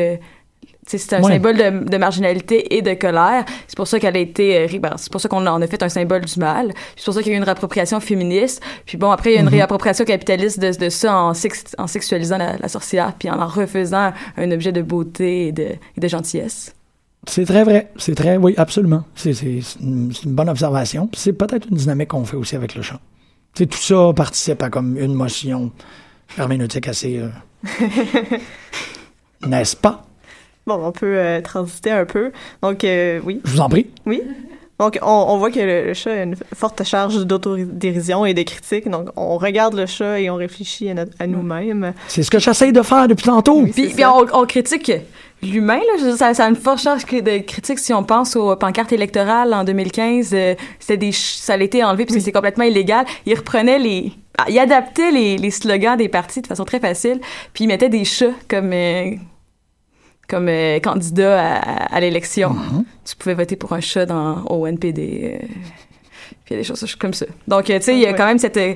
[0.97, 1.33] c'est un Ouais.
[1.33, 3.45] symbole de, de marginalité et de colère.
[3.67, 5.81] C'est pour ça qu'elle a été, euh, ben, c'est pour ça qu'on en a fait
[5.83, 6.73] un symbole du mal.
[6.95, 8.61] C'est pour ça qu'il y a eu une réappropriation féministe.
[8.85, 9.53] Puis bon, après il y a une Mhm.
[9.53, 13.47] réappropriation capitaliste de, de ça en, sex- en sexualisant la, la sorcière, puis en en
[13.47, 16.73] refaisant un objet de beauté et de, et de gentillesse.
[17.27, 17.91] C'est très vrai.
[17.97, 19.03] C'est très, oui, absolument.
[19.15, 19.31] C'est,
[19.79, 21.07] une, bonne observation.
[21.13, 22.99] C'est peut-être une dynamique qu'on fait aussi avec le chat.
[23.53, 25.71] Tu sais, tout ça participe à comme une motion
[26.37, 27.19] herméneutique assez...
[27.19, 27.29] euh,
[29.47, 30.03] N'est-ce pas?
[30.67, 32.31] Bon, on peut euh, transiter un peu.
[32.61, 33.41] Donc, euh, oui.
[33.43, 33.87] Je vous en prie.
[34.05, 34.21] Oui.
[34.79, 38.41] Donc, on, on voit que le, le chat a une forte charge d'autodérision et de
[38.43, 38.89] critique.
[38.89, 41.93] Donc, on regarde le chat et on réfléchit à, notre- à nous-mêmes.
[42.07, 43.61] C'est ce que j'essaye de faire depuis tantôt.
[43.61, 43.71] Oui.
[43.71, 44.91] Puis, puis on, on critique
[45.43, 46.15] l'humain, là.
[46.17, 49.63] Ça, ça a une forte charge de critique si on pense aux pancartes électorales en
[49.63, 50.31] 2015.
[50.33, 53.05] euh, c'était des, ça a été enlevé parce que c'est complètement illégal.
[53.27, 57.19] Ils reprenaient les, ah, ils adaptaient les, les slogans des partis de façon très facile.
[57.53, 59.11] Puis ils mettaient des chats comme, euh,
[60.27, 62.55] comme euh, candidat à, à l'élection.
[63.05, 65.39] Tu pouvais voter pour un chat dans, au NPD.
[65.41, 65.45] euh,
[66.45, 67.25] puis il y a des choses comme ça.
[67.47, 68.57] Donc, euh, tu sais, il y a quand même cette...
[68.57, 68.73] euh,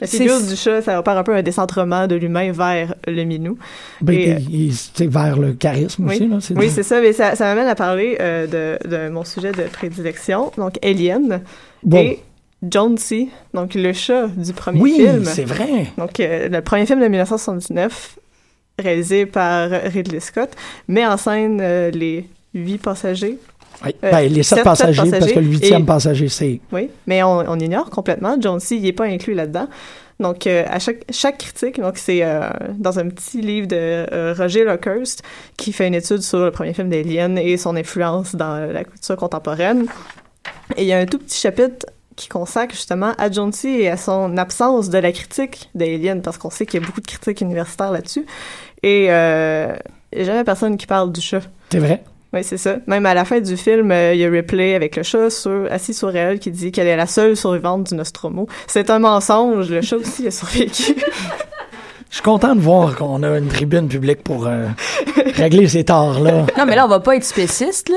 [0.00, 3.22] La c'est- figure du chat, ça opère un peu un décentrement de l'humain vers le
[3.24, 3.56] minou.
[4.00, 6.14] Ben, Et, c'est vers le charisme Oui.
[6.16, 6.28] aussi.
[6.28, 9.24] Là, c'est Oui, c'est ça, mais ça, ça m'amène à parler euh, de, de mon
[9.24, 11.42] sujet de prédilection, donc Alien
[11.84, 11.98] Bon.
[11.98, 12.20] et
[12.62, 15.24] John C., donc le chat du premier Oui, film.
[15.24, 15.86] c'est vrai.
[15.98, 18.18] Donc, euh, le premier film de 1979,
[18.78, 20.50] réalisé par Ridley Scott,
[20.88, 23.38] met en scène euh, les huit passagers.
[23.84, 23.94] Oui.
[24.04, 26.60] Euh, Ben, les sept sept- passagers, sept parce que le passagers huitième et- passager, c'est...
[26.72, 28.36] Oui, mais on, on ignore complètement.
[28.40, 29.68] John C., il n'est pas inclus là-dedans.
[30.20, 32.22] Donc, euh, à chaque, chaque critique, donc c'est
[32.78, 35.22] dans un petit livre de Roger Lockhurst
[35.56, 39.16] qui fait une étude sur le premier film d'Alien et son influence dans la culture
[39.16, 39.86] contemporaine.
[40.76, 41.86] Et il y a un tout petit chapitre
[42.16, 43.68] qui consacre justement à C.
[43.68, 47.00] et à son absence de la critique d'Alien, parce qu'on sait qu'il y a beaucoup
[47.00, 48.26] de critiques universitaires là-dessus.
[48.82, 49.74] Et euh,
[50.12, 51.42] il n'y a jamais personne qui parle du chat.
[51.70, 52.02] C'est vrai.
[52.32, 52.76] Oui, c'est ça.
[52.86, 55.66] Même à la fin du film, euh, il y a Ripley avec le chat sur,
[55.70, 58.48] assis sur elle qui dit qu'elle est la seule survivante du Nostromo.
[58.66, 59.70] C'est un mensonge.
[59.70, 60.94] Le chat aussi a survécu.
[62.12, 64.66] Je suis content de voir qu'on a une tribune publique pour euh,
[65.34, 66.44] régler ces torts-là.
[66.58, 67.96] Non, mais là, on va pas être spéciste, là.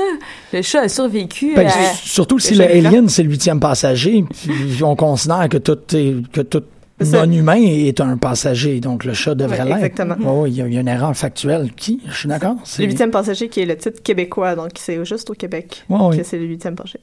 [0.54, 1.52] Le chat a survécu.
[1.54, 5.78] Ben, à- surtout si le alien, c'est le huitième passager, puis on considère que tout,
[5.94, 6.62] est- que tout
[6.98, 9.76] non-humain est un passager, donc le chat devrait Ouais, l'être.
[9.84, 10.46] exactement.
[10.46, 11.70] Il y, a- il y a une erreur factuelle.
[11.76, 12.00] Qui?
[12.08, 12.56] Je suis d'accord.
[12.64, 16.16] c'est- Le huitième passager qui est le titre québécois, donc c'est juste au Québec Ouais,
[16.16, 17.00] que c'est le huitième passager.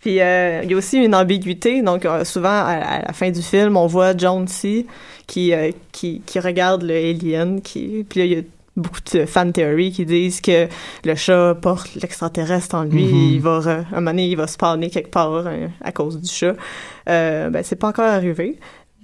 [0.00, 3.30] Puis euh, il y a aussi une ambiguïté, donc euh, souvent à, à la fin
[3.30, 4.84] du film, on voit John C.
[5.26, 8.42] qui, euh, qui, qui regarde le alien, qui, puis là, il y a
[8.76, 10.66] beaucoup de fan theory qui disent que
[11.04, 13.32] le chat porte l'extraterrestre en lui, Mhm.
[13.34, 16.28] il va, re- un moment donné, il va spawner quelque part euh, à cause du
[16.28, 16.54] chat.
[17.08, 18.58] Euh, ben, c'est pas encore arrivé,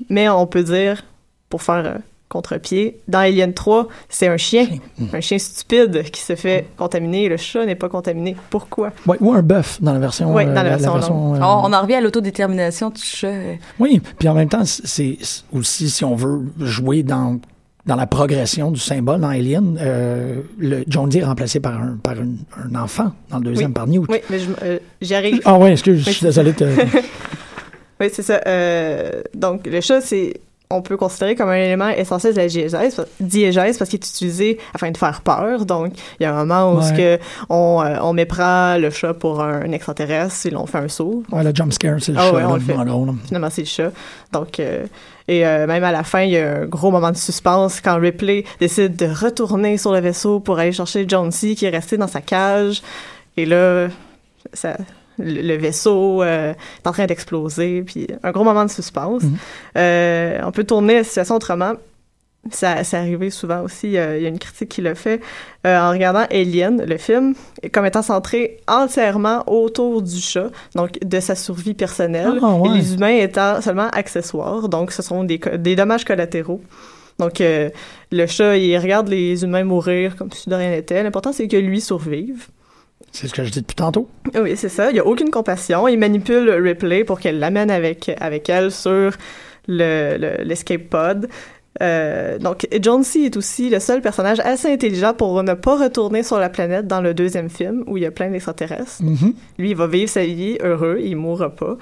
[0.09, 1.05] mais on peut dire,
[1.49, 1.95] pour faire euh,
[2.31, 4.67] contre-pied, dans Alien 3, c'est un chien,
[4.99, 5.09] Mhm.
[5.13, 8.37] un chien stupide qui se fait contaminer, le chat n'est pas contaminé.
[8.49, 8.93] Pourquoi?
[9.07, 10.33] Ouais, ou un bœuf dans la version.
[10.33, 13.27] Ouais, dans la euh, version euh, On, on en revient à l'autodétermination du chat.
[13.29, 13.55] euh.
[13.79, 15.19] Oui, puis en même temps, c'est
[15.53, 17.39] aussi, si on veut jouer dans,
[17.87, 21.99] dans la progression du symbole dans Alien, euh, le John Dee est remplacé par un,
[22.03, 23.75] par une- un enfant dans le deuxième Oui.
[23.75, 24.07] par Newt.
[24.09, 25.41] Oui, mais je- euh, j'y arrive.
[25.45, 26.53] Ah ouais, excuse, je Oui, suis désolé.
[26.53, 26.65] de te-
[28.01, 28.41] Oui, c'est ça.
[28.47, 30.41] Euh, donc, le chat, c'est
[30.73, 34.59] on peut considérer comme un élément essentiel de la diégèse, diégèse parce qu'il est utilisé
[34.73, 35.67] afin de faire peur.
[35.67, 36.97] Donc, il y a un moment où Ouais.
[36.97, 37.19] que
[37.49, 41.25] on, euh, on méprend le chat pour un, extraterrestre et l'on fait un saut.
[41.33, 42.73] Ouais, le jump scare, c'est le Ah chat, ouais, on le fait.
[42.73, 43.91] Finalement, c'est le chat.
[44.33, 44.87] Donc, euh,
[45.27, 47.99] et euh, même à la fin, il y a un gros moment de suspense quand
[47.99, 51.55] Ripley décide de retourner sur le vaisseau pour aller chercher John C.
[51.57, 52.83] qui est resté dans sa cage.
[53.37, 53.89] Et là,
[54.53, 54.77] ça,
[55.23, 57.83] le, le vaisseau euh, est en train d'exploser.
[57.83, 59.23] Puis un gros moment de suspense.
[59.23, 59.37] Mhm.
[59.79, 61.73] Euh, on peut tourner la situation autrement.
[62.51, 63.99] Ça, c'est arrivé souvent aussi.
[63.99, 65.21] euh, Il y a une critique qui le fait
[65.67, 67.35] en regardant Alien, le film,
[67.71, 72.71] comme étant centré entièrement autour du chat, donc de sa survie personnelle, Ah, ouais.
[72.71, 74.71] et les humains étant seulement accessoires.
[74.71, 75.39] Donc, ce sont des,
[75.77, 76.63] dommages collatéraux.
[77.19, 77.69] Donc, euh,
[78.11, 81.03] le chat, il regarde les humains mourir comme si de rien n'était.
[81.03, 82.47] L'important, c'est que lui survive.
[83.13, 84.09] C'est ce que je dis depuis tantôt.
[84.41, 84.91] Oui, c'est ça.
[84.91, 85.89] Il n'y a aucune compassion.
[85.89, 89.13] Il manipule Ripley pour qu'elle l'amène avec, avec elle sur
[89.67, 91.29] le, le- l'escape pod.
[91.83, 93.21] Euh, donc, John C.
[93.21, 97.01] est aussi le seul personnage assez intelligent pour ne pas retourner sur la planète dans
[97.01, 99.03] le deuxième film où il y a plein d'extraterrestres.
[99.03, 99.35] Mhm.
[99.59, 101.77] Lui, il va vivre sa vie heureux, il mourra pas.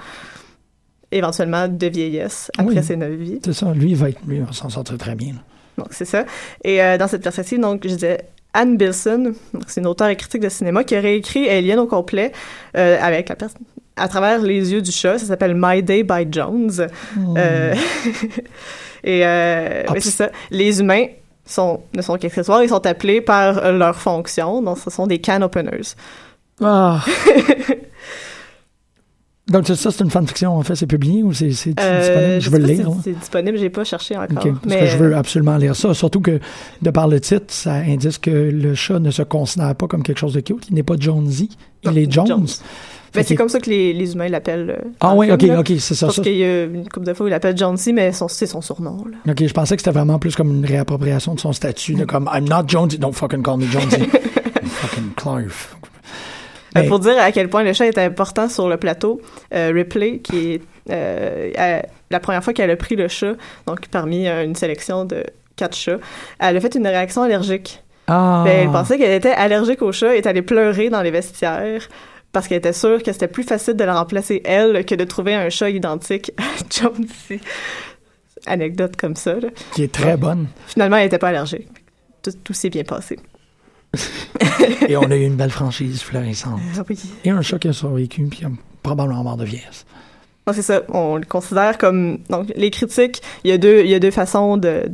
[1.11, 2.83] Éventuellement de vieillesse après Oui.
[2.83, 3.39] ses neuf vies.
[3.43, 3.73] C'est ça.
[3.73, 5.33] Lui, il va, être, lui, il va s'en sortir très bien.
[5.33, 5.39] là.
[5.79, 6.23] Donc, c'est ça.
[6.63, 8.19] Et euh, dans cette perspective, donc, je disais
[8.53, 9.33] Anne Bilson,
[9.67, 12.31] c'est une auteure et critique de cinéma qui a réécrit Alien au complet
[12.75, 13.49] euh, avec la pers-
[13.95, 15.17] à travers les yeux du chat.
[15.19, 16.87] Ça s'appelle My Day by Jones.
[17.37, 17.75] Euh,
[19.03, 20.29] et euh, Ah, c'est ça.
[20.51, 21.05] Les humains
[21.45, 22.63] sont, ne sont qu'accessoires.
[22.63, 24.61] Ils sont appelés par leur fonction.
[24.61, 25.95] Donc, ce sont des can openers.
[26.61, 27.03] Ah.
[29.49, 31.47] Donc, ça, c'est une fanfiction, en fait, c'est publié ou c'est
[31.79, 32.41] Euh, disponible?
[32.41, 32.89] Je veux le lire.
[32.97, 32.99] si.
[33.05, 33.57] C'est disponible.
[33.57, 34.45] J'ai pas cherché encore.
[34.45, 35.93] OK, parce mais que je veux absolument lire ça.
[35.93, 36.39] Surtout que,
[36.81, 40.19] de par le titre, ça indique que le chat ne se considère pas comme quelque
[40.19, 40.67] chose de cute.
[40.69, 41.49] Il n'est pas Jonesy,
[41.83, 42.27] il est Jones.
[42.27, 42.47] Jones.
[43.11, 44.69] Ben, c'est comme ça que les, les humains l'appellent.
[44.69, 45.61] euh, Ah oui, ok, là.
[45.61, 46.05] ok, c'est ça.
[46.05, 46.21] Parce ça.
[46.21, 48.61] qu'il y a une couple de fois où il l'appelle John C, mais c'est son
[48.61, 49.03] surnom.
[49.25, 49.31] Là.
[49.31, 52.29] Ok, je pensais que c'était vraiment plus comme une réappropriation de son statut, de comme
[52.31, 53.97] I'm not Jonesy, don't fucking call me Jonesy.
[54.63, 55.47] fucking Clark.
[56.75, 59.21] Ben, pour dire à quel point le chat est important sur le plateau,
[59.53, 60.61] euh, Ripley, qui est
[60.91, 63.33] euh, la première fois qu'elle a pris le chat,
[63.65, 65.23] donc parmi euh, une sélection de
[65.55, 65.97] quatre chats,
[66.39, 67.81] elle a fait une réaction allergique.
[68.07, 71.11] ah, Ben, elle pensait qu'elle était allergique au chat et est allée pleurer dans les
[71.11, 71.87] vestiaires
[72.31, 75.33] parce qu'elle était sûre que c'était plus facile de la remplacer elle que de trouver
[75.33, 77.41] un chat identique à Jonesy.
[78.45, 79.33] Anecdote comme ça.
[79.39, 79.49] là.
[79.73, 80.47] qui est très bonne.
[80.67, 81.67] Finalement, elle n'était pas allergique.
[82.23, 83.17] Tout, tout s'est bien passé.
[84.87, 86.59] Et on a eu une belle franchise florissante.
[86.77, 86.99] Ah oui.
[87.23, 88.43] Et un chat qui a survécu, puis
[88.83, 89.85] probablement mort de vieillesse.
[90.47, 90.81] Non, c'est ça.
[90.89, 93.21] On le considère comme donc les critiques.
[93.43, 94.89] Il y a deux, il y a deux façons de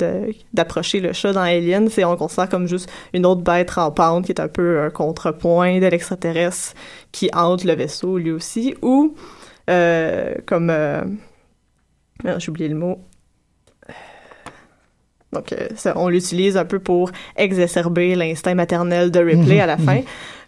[0.54, 1.90] d'approcher le chat dans Alien.
[1.90, 4.90] C'est on le considère comme juste une autre bête rampante qui est un peu un
[4.90, 6.74] contrepoint de l'extraterrestre
[7.14, 9.16] qui hante le vaisseau lui aussi, ou
[9.70, 11.04] euh, comme euh,
[12.24, 13.00] merde, j'ai oublié le mot.
[15.36, 19.66] Donc, euh, ça, on l'utilise un peu pour exacerber l'instinct maternel de Ripley Mhm, à
[19.68, 20.02] la fin.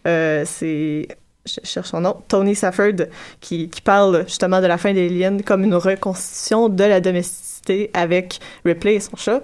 [0.08, 1.08] Euh, c'est
[1.46, 3.06] je cherche son nom, Tony Safford,
[3.40, 8.40] qui, qui parle justement de la fin d'Alien comme une reconstitution de la domesticité avec
[8.66, 9.42] Ripley et son chat,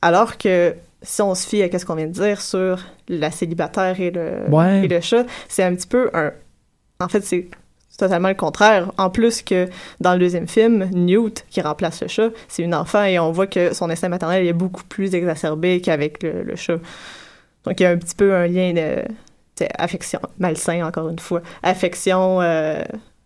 [0.00, 2.78] alors que si on se fie à ce qu'on vient de dire sur
[3.08, 4.84] la célibataire et le, Ouais.
[4.84, 6.32] et le chat, c'est un petit peu un...
[7.00, 7.48] En fait, c'est
[7.98, 8.90] totalement le contraire.
[8.98, 9.68] En plus que
[10.00, 13.46] dans le deuxième film, Newt, qui remplace le chat, c'est une enfant et on voit
[13.46, 16.78] que son instinct maternel est beaucoup plus exacerbé qu'avec le, le chat.
[17.64, 19.02] Donc il y a un petit peu un lien de
[19.54, 21.42] c'est affection, malsain encore une fois.
[21.62, 22.82] Affection, euh,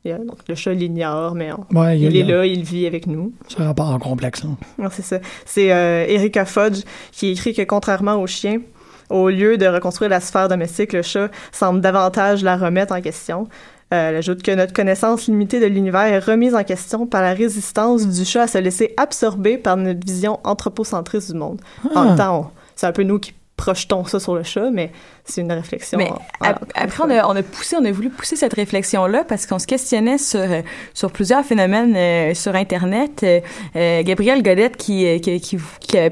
[0.06, 3.32] a- donc le chat l'ignore, mais on- Ouais, il est là, il vit avec nous.
[3.48, 4.44] Ce rapport en complexe.
[4.44, 4.56] hein.
[4.78, 5.18] Non, c'est ça.
[5.44, 8.60] C'est euh, Erika Fudge qui écrit que contrairement au chien,
[9.08, 13.46] au lieu de reconstruire la sphère domestique, le chat semble davantage la remettre en question.
[13.94, 17.34] Euh, elle ajoute que notre connaissance limitée de l'univers est remise en question par la
[17.34, 21.60] résistance du chat à se laisser absorber par notre vision anthropocentriste du monde.
[21.94, 22.04] En Ah.
[22.04, 24.90] même temps, c'est un peu nous qui projetons ça sur le chat, mais
[25.24, 25.96] c'est une réflexion.
[25.98, 28.52] Mais en- ap- en- après, on a, on a poussé, on a voulu pousser cette
[28.54, 30.60] réflexion-là parce qu'on se questionnait sur euh,
[30.92, 33.20] sur plusieurs phénomènes euh, sur Internet.
[33.22, 33.40] Euh,
[33.76, 35.56] euh, Gabriel Godette, qui, euh, qui, qui,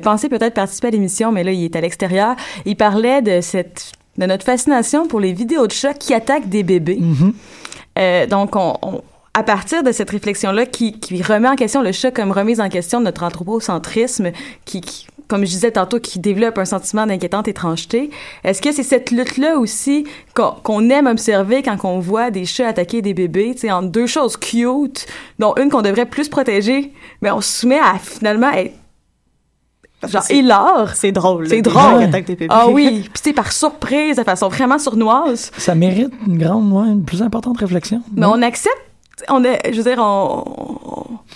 [0.01, 3.93] pensé peut-être participer à l'émission, mais là, il est à l'extérieur, il parlait de cette
[4.17, 6.99] de notre fascination pour les vidéos de chats qui attaquent des bébés.
[7.01, 7.35] Mhm.
[7.99, 9.03] Euh, donc, on, on-
[9.37, 12.69] à partir de cette réflexion-là qui, qui remet en question le chat comme remise en
[12.69, 14.31] question de notre anthropocentrisme,
[14.65, 18.11] qui, qui comme je disais tantôt, qui développe un sentiment d'inquiétante étrangeté,
[18.45, 23.03] est-ce que c'est cette lutte-là aussi qu'on aime observer quand on voit des chats attaquer
[23.03, 25.07] des bébés, tu sais, deux choses cute,
[25.39, 26.93] dont une qu'on devrait plus protéger,
[27.23, 28.75] mais on se soumet à finalement être
[30.09, 30.95] genre c'est- hilar.
[30.95, 31.49] C'est drôle.
[31.49, 32.09] C'est des drôle.
[32.49, 35.51] Ah oui, puis c'est par surprise, de façon vraiment sournoise.
[35.59, 38.01] Ça mérite une grande, ouais, une plus importante réflexion.
[38.15, 38.33] Mais non?
[38.37, 38.75] on accepte,
[39.29, 40.45] on est, je veux dire, on,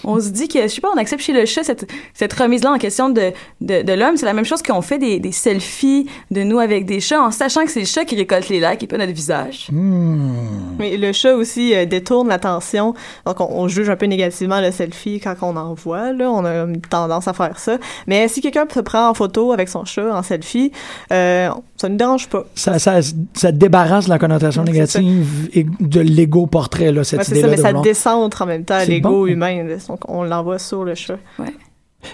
[0.04, 2.32] on, on se dit que, je sais pas, on accepte chez le chat cette, cette
[2.32, 4.16] remise-là en question de, de, de l'homme.
[4.16, 7.30] C'est la même chose qu'on fait des, des selfies de nous avec des chats en
[7.30, 9.68] sachant que c'est le chat qui récolte les likes et pas notre visage.
[9.70, 10.76] Hmm.
[10.78, 12.94] Mais le chat aussi euh, détourne l'attention.
[13.26, 16.12] Donc, on, on juge un peu négativement le selfie quand on en voit.
[16.12, 17.78] Là, on a une tendance à faire ça.
[18.06, 20.72] Mais si quelqu'un se prend en photo avec son chat en selfie,
[21.12, 21.50] euh,
[21.80, 22.44] ça ne dérange pas.
[22.54, 23.00] Ça, ça,
[23.34, 27.50] ça débarrasse la connotation négative et de l'ego portrait, là, cette Ouais, c'est ça, idée-là.
[27.50, 29.26] mais de ça vouloir- décentre en même temps l'ego bon.
[29.26, 29.64] humain.
[29.88, 31.18] Donc, on l'envoie sur le chat.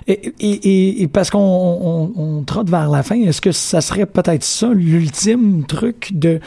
[0.06, 3.80] Et, et, et, et parce qu'on on, on trotte vers la fin, est-ce que ça
[3.80, 6.40] serait peut-être ça l'ultime truc de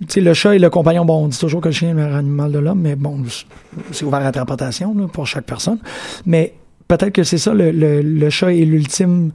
[0.00, 1.92] tu sais le chat et le compagnon bon on dit toujours que le chien est
[1.92, 3.22] le meilleur animal de l'homme mais bon
[3.92, 5.78] c'est ouvert à interprétation là, pour chaque personne
[6.24, 6.54] mais
[6.88, 9.30] peut-être que c'est ça le, le, le chat est l'ultime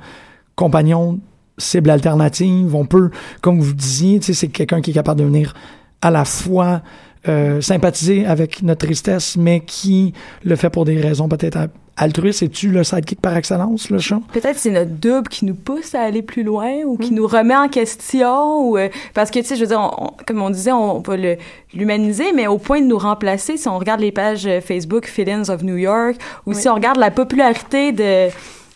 [0.55, 1.19] compagnon
[1.57, 2.75] cible alternative.
[2.75, 3.09] On peut
[3.41, 5.53] comme vous disiez tu sais c'est quelqu'un qui est capable de venir
[6.01, 6.81] à la fois
[7.27, 11.57] euh, sympathiser avec notre tristesse mais qui le fait pour des raisons peut-être
[11.97, 12.43] altruistes.
[12.43, 14.19] Es-tu le sidekick par excellence le chat?
[14.33, 16.99] Peut-être c'est notre double qui nous pousse à aller plus loin ou Mm.
[16.99, 20.07] qui nous remet en question ou euh, parce que tu sais je veux dire on-
[20.07, 21.37] on- comme on disait on, va le
[21.73, 25.49] l'humaniser mais au point de nous remplacer si on regarde les pages euh, Facebook Feelings
[25.49, 28.27] of New York ou si on regarde la popularité de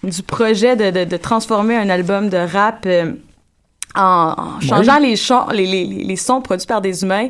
[0.04, 3.14] du projet de, de, de transformer un album de rap euh,
[3.96, 7.30] en, en changeant les, chants, les, les, les les sons produits par des humains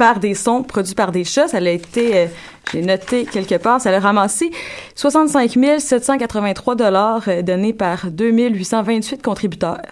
[0.00, 1.48] par des sons produits par des chats.
[1.48, 2.26] Ça a été, euh,
[2.72, 4.50] j'ai noté quelque part, ça a ramassé
[4.94, 9.82] 65 783 dollars euh, donnés par 2828 contributeurs.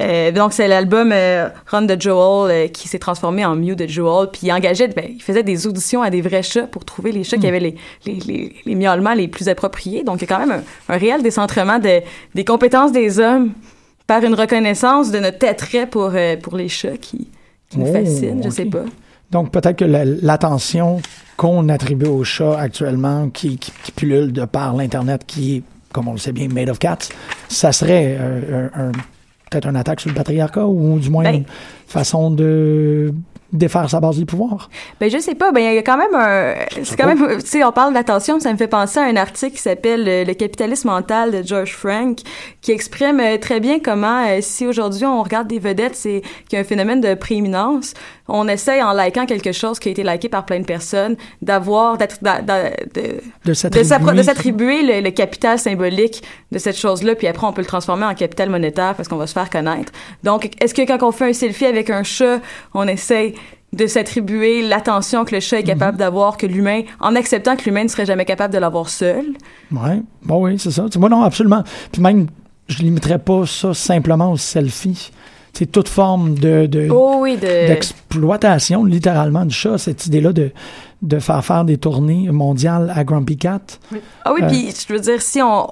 [0.00, 3.86] Euh, donc c'est l'album euh, Run de Joel euh, qui s'est transformé en Mew de
[3.86, 4.28] Joel.
[4.30, 7.24] Puis il engageait, ben, il faisait des auditions à des vrais chats pour trouver les
[7.24, 7.74] chats qui avaient les,
[8.06, 10.04] les, les, les miaulements les plus appropriés.
[10.04, 12.00] Donc il y a quand même un, un réel décentrement de,
[12.34, 13.52] des compétences des hommes
[14.06, 17.28] par une reconnaissance de notre attrait pour, pour les chats qui,
[17.68, 18.84] qui nous Oh, fascine, je sais pas.
[19.30, 21.00] Donc peut-être que la- l'attention
[21.36, 26.08] qu'on attribue aux chats actuellement, qui, qui, qui pullule de par l'Internet, qui est, comme
[26.08, 26.98] on le sait bien, made of cats,
[27.48, 28.92] ça serait un, un-
[29.50, 31.44] peut-être une attaque sur le patriarcat ou du moins Ben- une
[31.86, 33.12] façon de
[33.52, 34.70] défaire sa base du pouvoir.
[35.00, 37.46] Ben je sais pas, ben il y a quand même un c'est quand même tu
[37.46, 40.34] sais on parle d'attention, ça me fait penser à un article qui s'appelle euh, Le
[40.34, 42.18] capitalisme mental de George Frank
[42.60, 46.52] qui exprime euh, très bien comment euh, si aujourd'hui on regarde des vedettes, c'est qu'il
[46.52, 47.94] y a un phénomène de prééminence,
[48.32, 51.98] on essaye en likant quelque chose qui a été liké par plein de personnes d'avoir
[51.98, 53.52] de De
[54.22, 54.82] s'attribuer.
[54.82, 56.22] le, le capital symbolique
[56.52, 59.26] de cette chose-là, puis après on peut le transformer en capital monétaire parce qu'on va
[59.26, 59.92] se faire connaître.
[60.22, 62.40] Donc, est-ce que quand on fait un selfie avec un chat,
[62.74, 63.34] on essaye
[63.72, 67.84] de s'attribuer l'attention que le chat est capable d'avoir que l'humain, en acceptant que l'humain
[67.84, 69.26] ne serait jamais capable de l'avoir seul?
[69.70, 70.86] Ouais, bon oui, c'est ça.
[70.96, 71.62] Vois, non, absolument.
[71.92, 72.26] Puis même,
[72.66, 75.12] je limiterais pas ça simplement au selfie.
[75.52, 77.66] C'est toute forme de, de- Oh oui, de...
[77.68, 79.78] d'exploitation, littéralement, du chat.
[79.78, 80.50] Cette idée-là de,
[81.02, 83.60] de faire faire des tournées mondiales à Grumpy Cat.
[84.24, 84.48] Ah oui, Euh.
[84.48, 85.68] puis je veux dire, si on...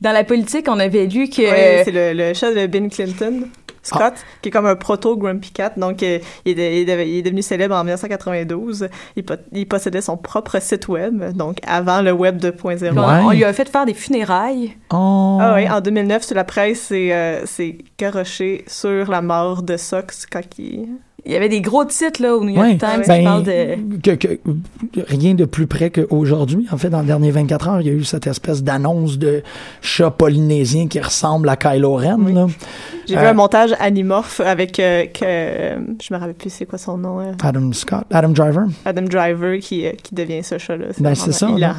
[0.00, 1.42] Dans la politique, on avait lu que...
[1.42, 3.44] Ouais, c'est le, le chat de Bill Clinton,
[3.84, 5.74] Scott, qui est comme un proto Grumpy Cat.
[5.76, 8.88] Donc, euh, il, est de- il est de- il est devenu célèbre en 1992.
[9.16, 12.92] Il, po- il possédait son propre site web, donc avant le web 2.0.
[12.98, 13.22] on, Ouais.
[13.24, 14.76] on lui a fait faire des funérailles.
[14.92, 15.38] Oh.
[15.40, 17.44] Ah oui, en 2009, sur la presse, c'est euh,
[18.66, 20.88] sur la mort de Sox quand il...
[21.26, 22.76] Il y avait des gros titres, là, au New York Ouais.
[22.76, 23.98] Times qui Ben, parlent de...
[24.02, 24.38] que, que-
[25.08, 26.66] rien de plus près qu'aujourd'hui.
[26.70, 29.42] En fait, dans les derniers 24 heures, il y a eu cette espèce d'annonce de
[29.80, 32.18] chat polynésien qui ressemble à Kylo Ren.
[32.20, 32.34] Oui.
[33.06, 34.78] J'ai Euh, vu un montage animorphe avec...
[34.80, 37.20] euh, que, je me rappelle plus c'est quoi son nom.
[37.20, 38.64] euh, Adam Scott, Adam Driver.
[38.84, 40.86] Adam Driver qui, euh, qui devient ce chat-là.
[40.98, 41.74] Ben, c'est ça, là.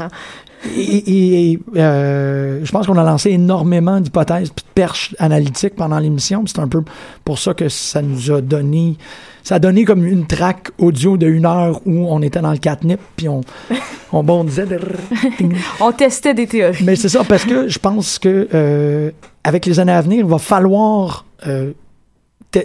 [0.76, 6.44] Et, et- euh, je pense qu'on a lancé énormément d'hypothèses de perches analytiques pendant l'émission.
[6.48, 6.82] C'est un peu
[7.24, 8.96] pour ça que ça nous a donné...
[9.44, 12.58] Ça a donné comme une track audio de une heure où on était dans le
[12.58, 13.42] catnip puis on,
[14.12, 14.66] on bondissait.
[14.66, 14.80] de-
[15.80, 16.84] On testait des théories.
[16.84, 19.12] Mais c'est ça, parce que je pense que euh,
[19.44, 21.74] avec les années à venir, il va falloir euh,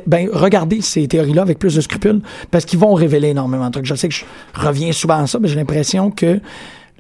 [0.07, 3.84] ben, regarder ces théories-là avec plus de scrupules, parce qu'ils vont révéler énormément de trucs.
[3.86, 4.24] Je sais que je
[4.55, 6.41] reviens souvent à ça, mais j'ai l'impression que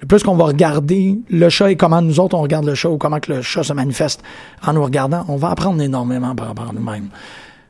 [0.08, 2.98] plus qu'on va regarder le chat et comment nous autres on regarde le chat ou
[2.98, 4.22] comment que le chat se manifeste
[4.66, 7.08] en nous regardant, on va apprendre énormément par rapport à nous-mêmes.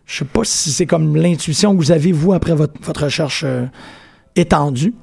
[0.06, 3.42] Je sais pas si c'est comme l'intuition que vous avez, vous, après votre, votre recherche
[3.46, 3.66] euh,
[4.36, 4.94] étendue.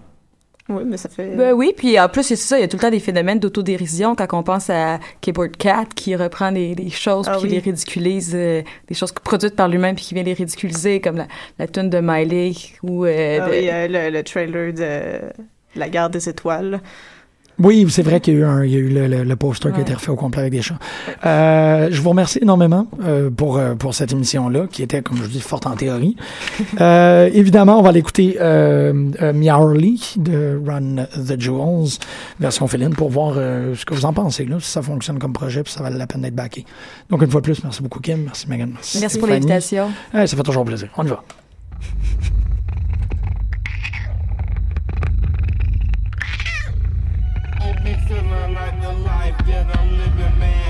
[0.69, 1.33] Oui, mais ça fait...
[1.37, 3.39] Ben oui, puis en plus, c'est ça, il y a tout le temps des phénomènes
[3.39, 7.45] d'autodérision quand on pense à Keyboard Cat qui reprend des, des choses Ah puis qui
[7.47, 7.51] oui.
[7.53, 11.27] les ridiculise, euh, des choses produites par lui-même puis qui vient les ridiculiser, comme la,
[11.57, 12.51] la tune de Miley
[12.83, 15.21] ou euh, Ah de- oui, euh, le, le trailer de
[15.77, 16.81] La guerre des étoiles.
[17.59, 19.35] Oui, c'est vrai qu'il y a eu, un, il y a eu le, le- le
[19.35, 20.77] poster qui a été refait au complet avec des chats.
[21.25, 25.27] Euh, je vous remercie énormément euh, pour, euh, pour cette émission-là, qui était, comme je
[25.27, 26.15] dis, forte en théorie.
[26.79, 31.97] Euh, évidemment, on va l'écouter euh, euh, Meowly de Run the Jewels,
[32.39, 35.33] version féline, pour voir euh, ce que vous en pensez, là, si ça fonctionne comme
[35.33, 36.65] projet, puis ça valait la peine d'être backé.
[37.09, 38.23] Donc, une fois de plus, merci beaucoup, Kim.
[38.25, 38.69] Merci, Megan.
[38.73, 39.87] Merci, Merci pour l'invitation.
[40.13, 40.89] Ouais, ça fait toujours plaisir.
[40.97, 41.23] On y va.
[47.83, 50.66] be feeling like the life that I'm living, man.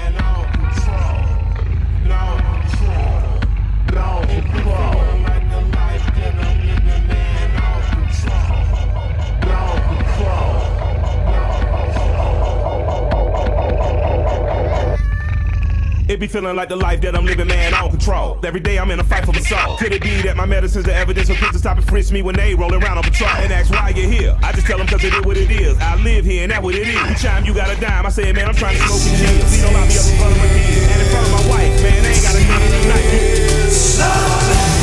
[16.18, 18.40] It be feeling like the life that I'm living, man, on control.
[18.44, 19.78] Every day I'm in a fight for my soul.
[19.78, 22.24] Could it be that my medicine's the evidence for kids to stop and frisk me
[22.24, 23.30] when they rolling around on patrol?
[23.30, 24.36] And ask why you're here.
[24.42, 25.78] I just tell them cause it is what it is.
[25.78, 27.12] I live here and that's what it is.
[27.12, 29.44] Each time you got a dime, I say, man, I'm trying to smoke a cheese.
[29.46, 30.90] Please don't lock me up in front of my kids.
[30.90, 33.38] And in front of my wife, man, they ain't got a night.
[33.70, 34.77] Vous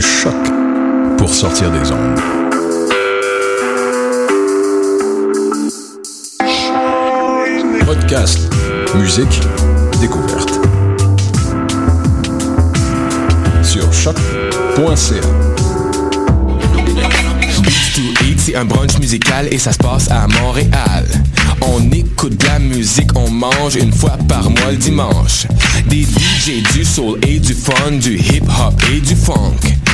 [0.00, 0.34] Choc
[1.16, 2.20] pour sortir des ondes.
[7.86, 8.40] Podcast,
[8.94, 9.40] musique,
[10.00, 10.60] découverte.
[13.62, 15.46] Sur choc.ca.
[18.46, 21.04] C'est un brunch musical et ça se passe à Montréal.
[21.62, 25.48] On écoute de la musique, on mange une fois par mois le dimanche.
[25.88, 29.75] Des DJ, du soul et du fun, du hip hop et du funk.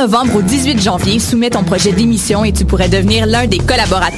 [0.00, 4.10] Novembre au 18 janvier, soumets ton projet d'émission et tu pourrais devenir l'un des collaborateurs